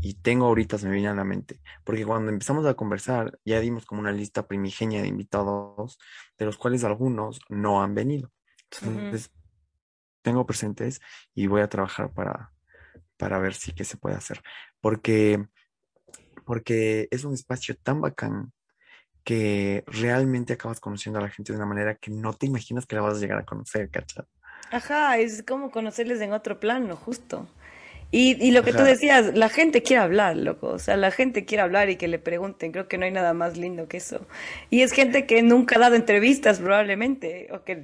[0.00, 3.60] Y tengo ahorita, se me viene a la mente, porque cuando empezamos a conversar, ya
[3.60, 5.98] dimos como una lista primigenia de invitados,
[6.38, 8.30] de los cuales algunos no han venido.
[8.82, 9.32] Entonces,
[10.22, 11.00] tengo presentes
[11.34, 12.52] y voy a trabajar para,
[13.16, 14.42] para ver si qué se puede hacer.
[14.80, 15.46] Porque,
[16.44, 18.52] porque es un espacio tan bacán
[19.24, 22.94] que realmente acabas conociendo a la gente de una manera que no te imaginas que
[22.94, 24.24] la vas a llegar a conocer, ¿cachai?
[24.70, 27.48] Ajá, es como conocerles en otro plano, justo.
[28.10, 28.84] Y, y lo que tú Ajá.
[28.84, 30.68] decías, la gente quiere hablar, loco.
[30.68, 32.72] O sea, la gente quiere hablar y que le pregunten.
[32.72, 34.26] Creo que no hay nada más lindo que eso.
[34.70, 37.48] Y es gente que nunca ha dado entrevistas, probablemente.
[37.52, 37.82] O que,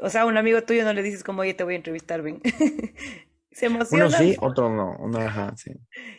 [0.00, 2.22] o sea, a un amigo tuyo no le dices como, oye, te voy a entrevistar,
[2.22, 2.40] ven.
[3.52, 4.96] Se Uno emocionan sí, otro no.
[4.98, 5.72] Uno, ajá, sí.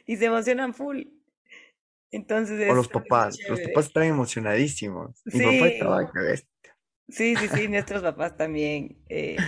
[0.06, 1.04] y se emocionan full.
[2.12, 3.44] Entonces O los papás.
[3.48, 5.26] Los papás están emocionadísimos.
[5.34, 6.10] Mi papá Sí, estaba
[7.10, 8.98] sí, sí, sí, nuestros papás también.
[9.10, 9.48] eh,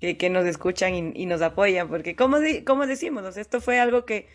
[0.00, 3.60] que, que nos escuchan y, y nos apoyan, porque como, como decimos, o sea, esto
[3.60, 4.28] fue algo que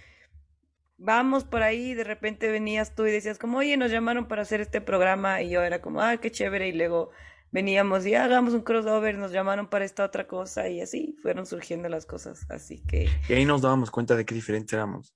[0.98, 4.42] vamos por ahí, y de repente venías tú y decías como, oye, nos llamaron para
[4.44, 7.10] hacer este programa y yo era como, ah, qué chévere, y luego
[7.52, 11.46] veníamos y "Ah, hagamos un crossover, nos llamaron para esta otra cosa y así fueron
[11.46, 15.14] surgiendo las cosas, así que, Y ahí nos dábamos cuenta de qué diferentes éramos.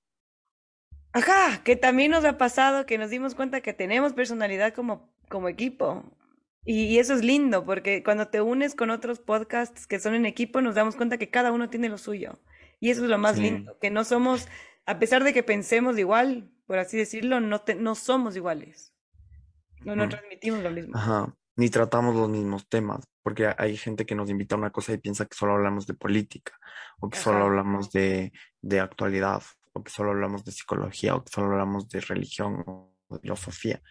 [1.12, 5.48] ajá, que también nos ha pasado que nos dimos cuenta que tenemos personalidad como, como
[5.48, 6.04] equipo.
[6.64, 10.26] Y, y eso es lindo, porque cuando te unes con otros podcasts que son en
[10.26, 12.38] equipo, nos damos cuenta que cada uno tiene lo suyo.
[12.80, 13.42] Y eso es lo más Sí.
[13.42, 14.48] lindo, que no somos,
[14.86, 18.92] a pesar de que pensemos igual, por así decirlo, no, te- no somos iguales.
[19.80, 20.10] No, no Ujú.
[20.10, 20.96] transmitimos lo mismo.
[20.96, 21.34] Ajá.
[21.56, 24.98] Ni tratamos los mismos temas, porque hay gente que nos invita a una cosa y
[24.98, 26.52] piensa que solo hablamos de política,
[27.00, 29.42] o que solo hablamos de, de actualidad,
[29.72, 33.82] o que solo hablamos de psicología, o que solo hablamos de religión o de filosofía.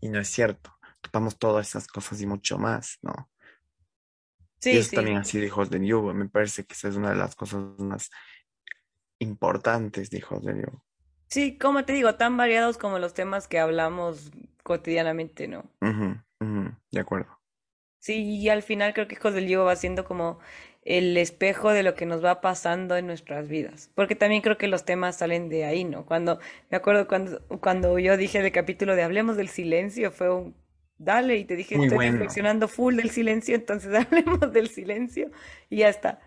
[0.00, 0.74] Y no es cierto.
[1.02, 3.30] Topamos todas esas cosas y mucho más, ¿no?
[4.68, 6.14] Y Sí, eso sí, también así de Hijos de Yugo.
[6.14, 8.10] Me parece que esa es una de las cosas más
[9.20, 10.84] importantes de Hijos de Yugo.
[11.28, 14.30] sí, como te digo, tan variados como los temas que hablamos
[14.62, 15.64] cotidianamente, ¿no?
[15.82, 17.38] Ujú, de acuerdo.
[18.00, 20.40] Sí, y al final creo que Hijos del Yugo va siendo como
[20.84, 23.90] el espejo de lo que nos va pasando en nuestras vidas.
[23.94, 26.04] Porque también creo que los temas salen de ahí, ¿no?
[26.04, 26.40] Cuando,
[26.70, 30.56] me acuerdo cuando, cuando yo dije el capítulo de Hablemos del silencio, fue un,
[31.04, 32.12] dale, y te dije, Muy estoy bueno.
[32.12, 35.30] reflexionando full del silencio, entonces hablemos del silencio
[35.70, 36.20] y ya está.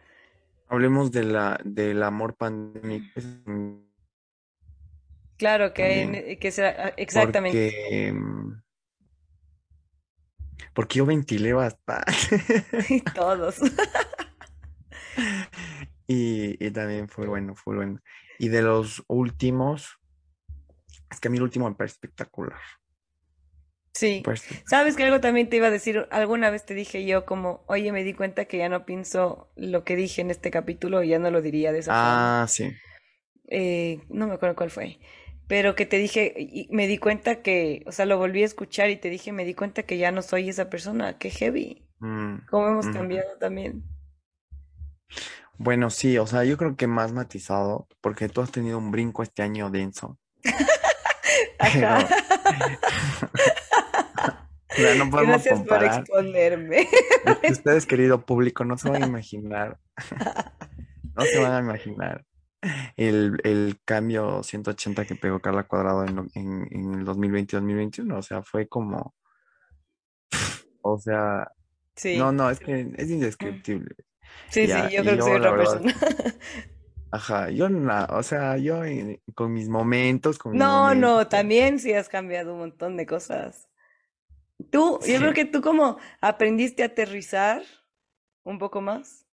[0.67, 3.19] Hablemos de la, del amor pandémico
[5.37, 7.67] Claro que, en- también, que sea, exactamente.
[7.67, 8.61] porque, mm,
[10.73, 12.11] porque yo ventilé bastante
[13.15, 13.59] Todos.
[16.07, 17.99] y, y también fue bueno, fue bueno.
[18.39, 19.97] Y de los últimos,
[21.11, 22.59] es que a mí el último me parece espectacular.
[24.01, 24.61] Me Sí.
[24.67, 26.05] ¿Sabes que algo también te iba a decir?
[26.11, 29.85] Alguna vez te dije yo como, oye, me di cuenta que ya no pienso lo
[29.85, 32.41] que dije en este capítulo y ya no lo diría de esa forma.
[32.43, 32.73] Ah, sí.
[33.47, 34.99] Eh, no me acuerdo cuál fue.
[35.47, 38.89] pero que te dije, y me di cuenta que, o sea, lo volví a escuchar
[38.89, 42.39] y te dije, me di cuenta que ya no soy esa persona, qué heavy, Mm,
[42.49, 43.83] cómo hemos cambiado también.
[45.57, 49.23] Bueno, sí, o sea, yo creo que más matizado, porque tú has tenido un brinco
[49.23, 50.17] este año denso,
[51.59, 52.07] Ajá,
[52.43, 53.29] pero
[54.77, 56.87] no podemos gracias por exponerme.
[57.49, 59.77] Ustedes, querido público, no se van a imaginar,
[61.15, 62.25] no se van a imaginar
[62.97, 68.17] el, el cambio 180 que pegó Carla Cuadrado en, en, en el 2020-2021.
[68.17, 69.13] O sea, fue como,
[70.81, 71.51] o sea, no,
[71.95, 73.95] Sí, no, es que es indescriptible.
[74.49, 75.95] sí, sí, yo creo que soy otra verdad, persona.
[77.11, 78.81] ajá, yo, na- o sea, yo
[79.33, 83.05] con mis momentos, con mis No, momentos, no, también sí has cambiado un montón de
[83.05, 83.69] cosas.
[84.71, 87.63] Tú, yo creo que tú como aprendiste a aterrizar
[88.43, 89.27] un poco más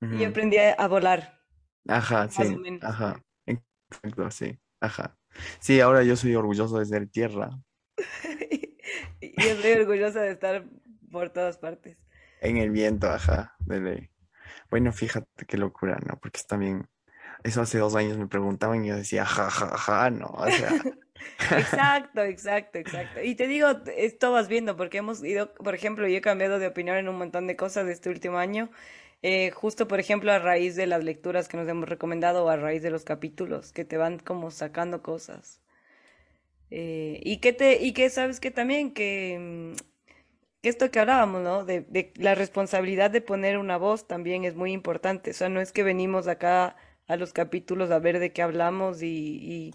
[0.00, 1.40] y yo aprendí a, volar,
[1.88, 2.82] Ajá, más o sí, menos.
[2.82, 5.18] ajá, exacto, sí, ajá.
[5.60, 7.50] Sí, ahora yo soy orgulloso de ser tierra
[9.20, 10.64] Y yo estoy orgullosa de estar
[11.10, 11.98] por todas partes.
[12.40, 14.10] en el viento, ajá, de ley.
[14.70, 16.18] Bueno, fíjate qué locura, ¿no?
[16.20, 16.88] Porque es también,
[17.42, 20.70] eso hace dos años me preguntaban y yo decía, ja, ja, ja, no, o sea,
[21.50, 23.22] Exacto, exacto, exacto.
[23.22, 26.66] Y te digo, esto vas viendo, porque hemos ido, por ejemplo, yo he cambiado de
[26.66, 28.70] opinión en un montón de cosas de este último año,
[29.22, 32.56] eh, justo, por ejemplo, a raíz de las lecturas que nos hemos recomendado o a
[32.56, 35.60] raíz de los capítulos que te van como sacando cosas.
[36.70, 39.76] Eh, y que te, y que sabes que también que, mm,
[40.62, 41.64] esto que hablábamos, ¿no?
[41.64, 45.30] De, la responsabilidad de poner una voz también es muy importante.
[45.30, 46.76] O sea, no es que venimos acá
[47.08, 49.74] a los capítulos a ver de qué hablamos y,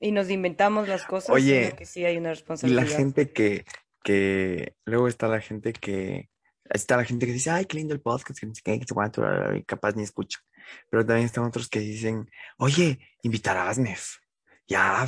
[0.00, 2.86] y nos inventamos las cosas, sino oye, que sí hay una y la responsabilidad.
[2.86, 3.64] gente que,
[4.02, 6.28] que, luego está la gente que,
[6.70, 8.86] está la gente que dice, ay, qué lindo el podcast, que no sé qué, que
[8.86, 10.40] se cuánto, bla, bla, bla", y capaz ni escucha.
[10.90, 14.16] Pero también están otros que dicen, oye, invitarás, Nef.
[14.66, 15.06] Ya,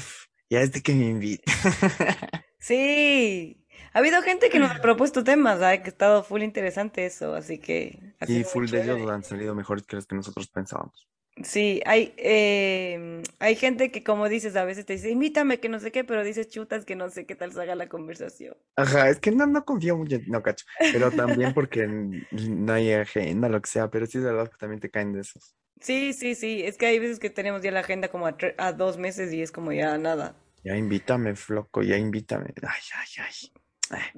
[0.50, 1.44] ya es de que me invite.
[2.58, 5.76] Sí, ha habido gente que nos ha propuesto temas, ¿ah?
[5.76, 9.86] Que ha estado full interesante eso, así que Y full de ellos han salido mejores
[9.86, 11.08] que los que nosotros pensábamos.
[11.42, 15.78] Sí, hay, em, hay gente que como dices, a veces te dice, invítame que no
[15.78, 18.56] sé qué, pero dices chutas que no sé qué tal salga la conversación.
[18.74, 23.50] Ajá, es que no, no confío mucho, no cacho, pero también porque no hay agenda,
[23.50, 25.54] lo que sea, pero sí es verdad que también te caen de esos.
[25.80, 28.72] Sí, sí, sí, es que hay veces que tenemos ya la agenda como a, a
[28.72, 30.34] dos meses y es como ya nada.
[30.64, 32.54] Ya invítame, floco, ya invítame.
[32.62, 33.52] Ay, ay, ay.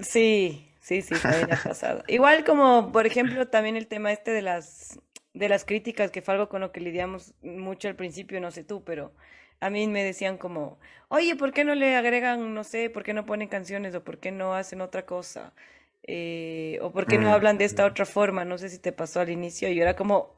[0.02, 2.02] Sí, sí, sí, también ha pasado.
[2.08, 4.98] Igual como, por ejemplo, también el tema este de las,
[5.38, 8.64] de las críticas, que fue algo con lo que lidiamos mucho al principio, no sé
[8.64, 9.12] tú, pero
[9.60, 10.78] a mí me decían como,
[11.08, 14.18] oye, ¿por qué no le agregan, no sé, por qué no ponen canciones o por
[14.18, 15.54] qué no hacen otra cosa?
[16.02, 17.86] Eh, o por qué no Mm, hablan de esta mm.
[17.86, 20.34] otra forma, no sé si te pasó al inicio, y yo era como,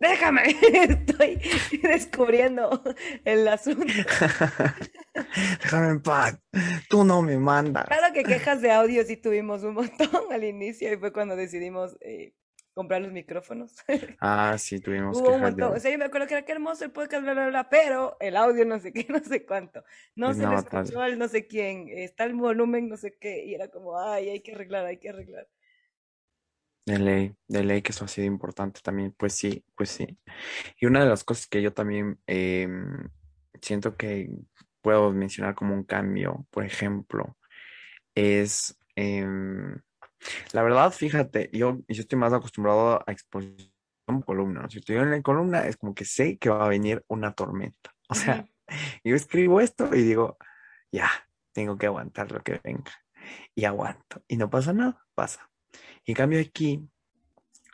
[0.00, 0.42] déjame,
[0.72, 1.40] estoy
[1.82, 2.82] descubriendo
[3.24, 3.84] el asunto.
[5.62, 6.38] Déjame en paz.
[6.88, 7.86] Tú no me mandas.
[7.86, 11.96] Claro que quejas de audio sí tuvimos un montón al inicio y fue cuando decidimos
[12.00, 12.34] eh,
[12.80, 13.74] comprar los micrófonos.
[14.20, 16.84] Ah, sí, tuvimos Hubo un montón, o sea, yo me acuerdo que era qué hermoso
[16.84, 19.84] el podcast, bla, bla, bla, pero el audio no sé qué, no sé cuánto.
[20.14, 23.54] No se le escuchó al no sé quién, está el volumen, no sé qué, y
[23.54, 25.46] era como, ay, hay que arreglar, hay que arreglar.
[26.86, 29.12] De ley, de ley que eso ha sido importante también.
[29.12, 30.18] Pues sí, pues sí.
[30.80, 33.08] Y una de las cosas que yo también em,
[33.60, 34.30] siento que
[34.80, 37.36] puedo mencionar como un cambio, por ejemplo,
[38.14, 39.80] es, em,
[40.52, 43.70] la verdad, fíjate, yo, yo estoy más acostumbrado a exposición
[44.24, 44.70] columna, ¿no?
[44.70, 47.94] Si estoy en la columna, es como que sé que va a venir una tormenta.
[48.12, 48.44] O sea,
[49.04, 50.36] yo escribo esto y digo,
[50.90, 51.08] ya,
[51.52, 52.90] tengo que aguantar lo que venga.
[53.54, 54.24] Y aguanto.
[54.26, 55.48] Y no pasa nada, pasa.
[56.04, 56.88] Y en cambio aquí,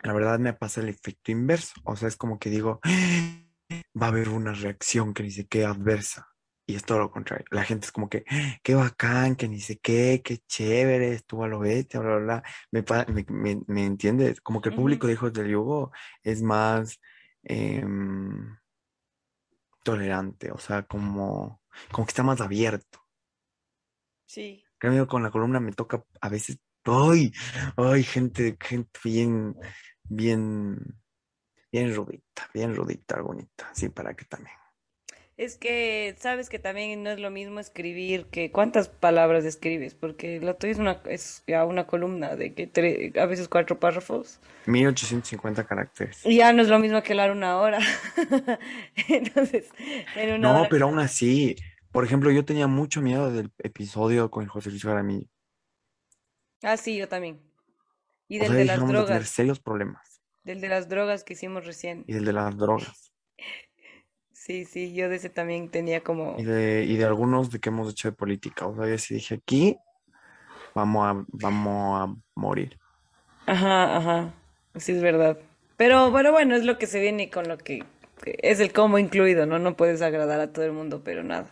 [0.02, 1.80] la verdad me pasa el efecto inverso.
[1.84, 2.80] O sea, es como que digo,
[3.98, 6.28] va a haber una reacción que ni qué adversa.
[6.66, 7.46] Y es todo lo contrario.
[7.50, 8.24] La gente es como que,
[8.62, 12.42] qué bacán, que ni sé qué, qué chévere, estuvo a lo bestia, bla, bla, bla.
[12.72, 15.92] Me, me, me, me entiende, como que el público de Hijos del Yugo
[16.22, 17.00] es más
[17.44, 18.56] em,
[19.84, 21.62] tolerante, o sea, como,
[21.92, 23.00] como que está más abierto.
[24.26, 27.32] Sí, cambio, con la columna me toca a veces, ¡ay!
[27.76, 28.02] ¡ay!
[28.02, 29.56] Gente, gente bien,
[30.02, 30.78] bien,
[31.70, 33.70] bien rudita, bien rudita, bonita.
[33.74, 34.56] Sí, para que también.
[35.36, 40.40] Es que sabes que también no es lo mismo escribir que cuántas palabras escribes, porque
[40.40, 44.40] lo tuyo es una, es ya una columna de que tre- a veces cuatro párrafos.
[44.66, 46.24] 1850 caracteres.
[46.24, 47.78] Y ya no es lo mismo que hablar una hora.
[49.08, 49.68] Entonces,
[50.16, 50.68] en una No, hora.
[50.70, 51.54] pero aún así,
[51.92, 55.28] por ejemplo, yo tenía mucho miedo del episodio con José Luis Jaramillo.
[56.62, 57.40] Ah, sí, yo también.
[58.28, 60.20] Y O del sea, de las vamos a tener drogas, serios problemas.
[60.44, 62.04] del de las drogas que hicimos recién.
[62.08, 63.12] Y el de las drogas.
[64.46, 66.02] Sí, sí, yo de ese también tenía
[66.36, 68.66] y como, de, y de algunos de que hemos hecho de política.
[68.66, 69.78] O sea, yo sí dije aquí
[70.74, 72.78] vamos a, vamos a morir.
[73.46, 74.34] ajá, ajá,
[74.76, 75.38] sí es verdad.
[75.76, 77.84] Pero bueno, bueno, es lo que se viene con lo que
[78.24, 79.58] es el combo incluido, ¿no?
[79.58, 81.50] No puedes agradar a todo el mundo, pero nada.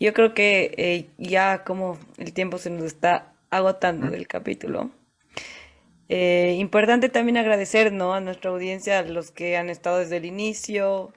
[0.00, 4.90] Yo creo que eh, ya como el tiempo se nos está agotando del capítulo.
[6.08, 8.14] Eh, importante también agradecer, ¿no?
[8.14, 11.12] A nuestra audiencia, a los que han estado desde el inicio,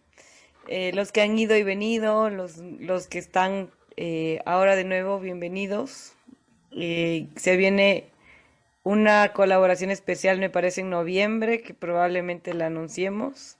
[0.67, 5.19] eh, los que han ido y venido, los, los que están eh, ahora de nuevo,
[5.19, 6.13] bienvenidos.
[6.71, 8.09] Eh, se viene
[8.83, 13.57] una colaboración especial, me parece, en noviembre, que probablemente la anunciemos.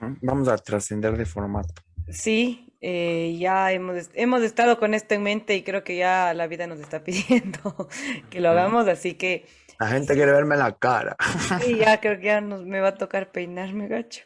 [0.00, 1.82] Vamos a trascender de formato.
[2.08, 6.46] Sí, eh, ya hemos, hemos estado con esto en mente y creo que ya la
[6.46, 7.88] vida nos está pidiendo
[8.30, 9.46] que lo hagamos, así que
[9.78, 11.16] La gente quiere verme la cara.
[11.62, 14.22] sí, ya creo que ya nos, me va a tocar peinarme, gacho.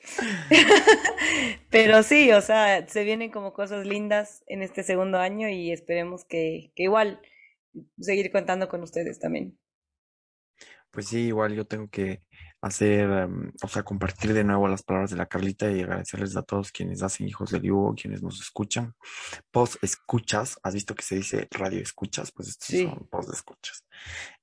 [1.71, 6.25] Pero sí, o sea, se vienen como cosas lindas en este segundo año y esperemos
[6.25, 7.21] que, que igual
[7.99, 9.59] seguir contando con ustedes también.
[10.91, 12.23] Pues sí, igual yo tengo que
[12.61, 16.43] hacer, em, o sea, compartir de nuevo las palabras de la Carlita y agradecerles a
[16.43, 18.95] todos quienes hacen Hijos del Yugo, quienes nos escuchan.
[19.51, 22.33] Post escuchas, ¿has visto que se dice radio escuchas?
[22.33, 23.85] Pues estos Sí, son post escuchas.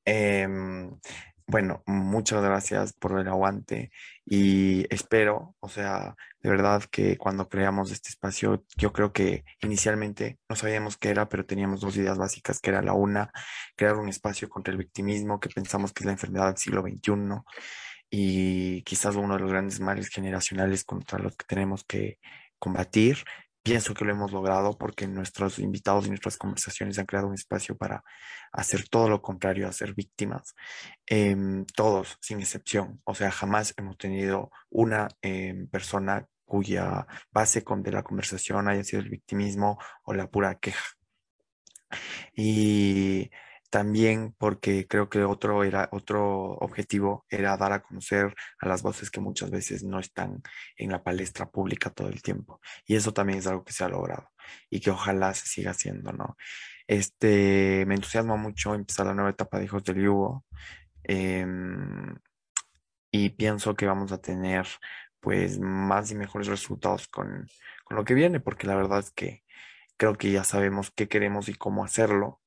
[0.04, 1.00] Em,
[1.46, 3.92] bueno, muchas gracias por el aguante
[4.26, 10.40] y espero, o sea, de verdad que cuando creamos este espacio, yo creo que inicialmente
[10.50, 13.32] no sabíamos qué era, pero teníamos dos ideas básicas, que era la una,
[13.78, 17.44] crear un espacio contra el victimismo, que pensamos que es la enfermedad del siglo XXI
[18.10, 22.20] y quizás uno de los grandes males generacionales contra los que tenemos que
[22.60, 23.18] combatir.
[23.64, 27.76] Pienso que lo hemos logrado porque nuestros invitados y nuestras conversaciones han creado un espacio
[27.76, 28.04] para
[28.54, 30.56] hacer todo lo contrario, a ser víctimas,
[31.06, 33.02] em, todos, sin excepción.
[33.04, 39.02] O sea, jamás hemos tenido una em, persona cuya base de la conversación haya sido
[39.02, 40.86] el victimismo o la pura queja.
[42.34, 43.30] Y
[43.70, 49.12] también porque creo que otro era, otro objetivo era dar a conocer a las voces
[49.12, 50.42] que muchas veces no están
[50.78, 52.62] en la palestra pública todo el tiempo.
[52.86, 54.30] Y eso también es algo que se ha logrado
[54.70, 56.38] y que ojalá se siga haciendo, ¿no?
[56.88, 60.46] Este, me entusiasma mucho empezar la nueva etapa de Hijos del Yugo.
[61.04, 62.16] em,
[63.12, 64.68] y pienso que vamos a tener
[65.20, 67.48] pues más y mejores resultados con,
[67.86, 69.44] con lo que viene, porque la verdad es que
[69.98, 72.42] creo que ya sabemos qué queremos y cómo hacerlo,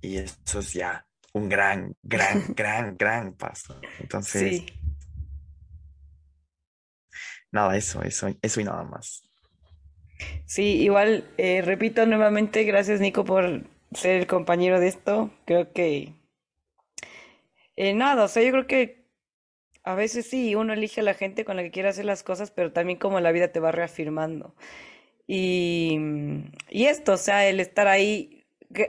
[0.00, 3.78] y eso es ya un gran, gran, gran, gran paso.
[4.00, 4.66] Entonces, sí.
[7.52, 9.22] nada, eso, eso, eso y nada más.
[10.46, 15.30] Sí, igual, eh, repito nuevamente, gracias Nico por ser el compañero de esto.
[15.44, 16.14] Creo que,
[17.76, 19.06] eh, nada, o sea, yo creo que
[19.84, 22.50] a veces sí, uno elige a la gente con la que quiere hacer las cosas,
[22.50, 24.54] pero también como la vida te va reafirmando.
[25.26, 25.98] Y,
[26.70, 28.35] y esto, o sea, el estar ahí,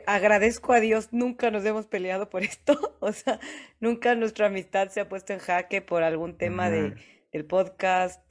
[0.05, 3.39] agradezco a Dios, nunca nos hemos peleado por esto, o sea,
[3.79, 6.95] nunca nuestra amistad se ha puesto en jaque por algún tema de,
[7.31, 8.21] del podcast,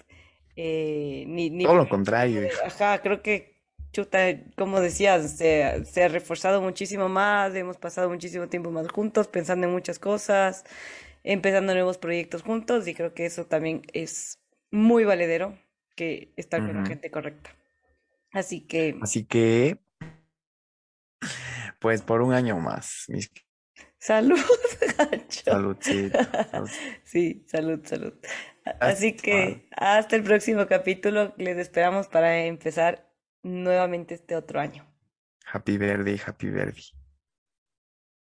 [0.56, 3.56] eh, ni, ni Todo lo contrario, ajá, creo que,
[3.92, 4.18] chuta,
[4.56, 9.66] como decías, se, se ha reforzado muchísimo más, hemos pasado muchísimo tiempo más juntos, pensando
[9.66, 10.64] en muchas cosas,
[11.24, 14.38] empezando nuevos proyectos juntos, y creo que eso también es
[14.70, 15.58] muy valedero,
[15.96, 17.56] que estar con la gente correcta.
[18.32, 19.78] Así que, Así que,
[21.80, 23.30] pues por un año más, mis
[23.98, 24.38] salud,
[24.98, 25.42] gacho.
[25.44, 26.44] saludcita.
[26.50, 26.70] salud.
[27.04, 28.14] Sí, salud, salud.
[28.64, 33.08] A- Así que hasta el próximo capítulo, les esperamos para empezar
[33.42, 34.86] nuevamente este otro año.
[35.52, 36.84] Happy birthday, happy birthday.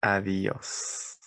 [0.02, 1.17] Adiós.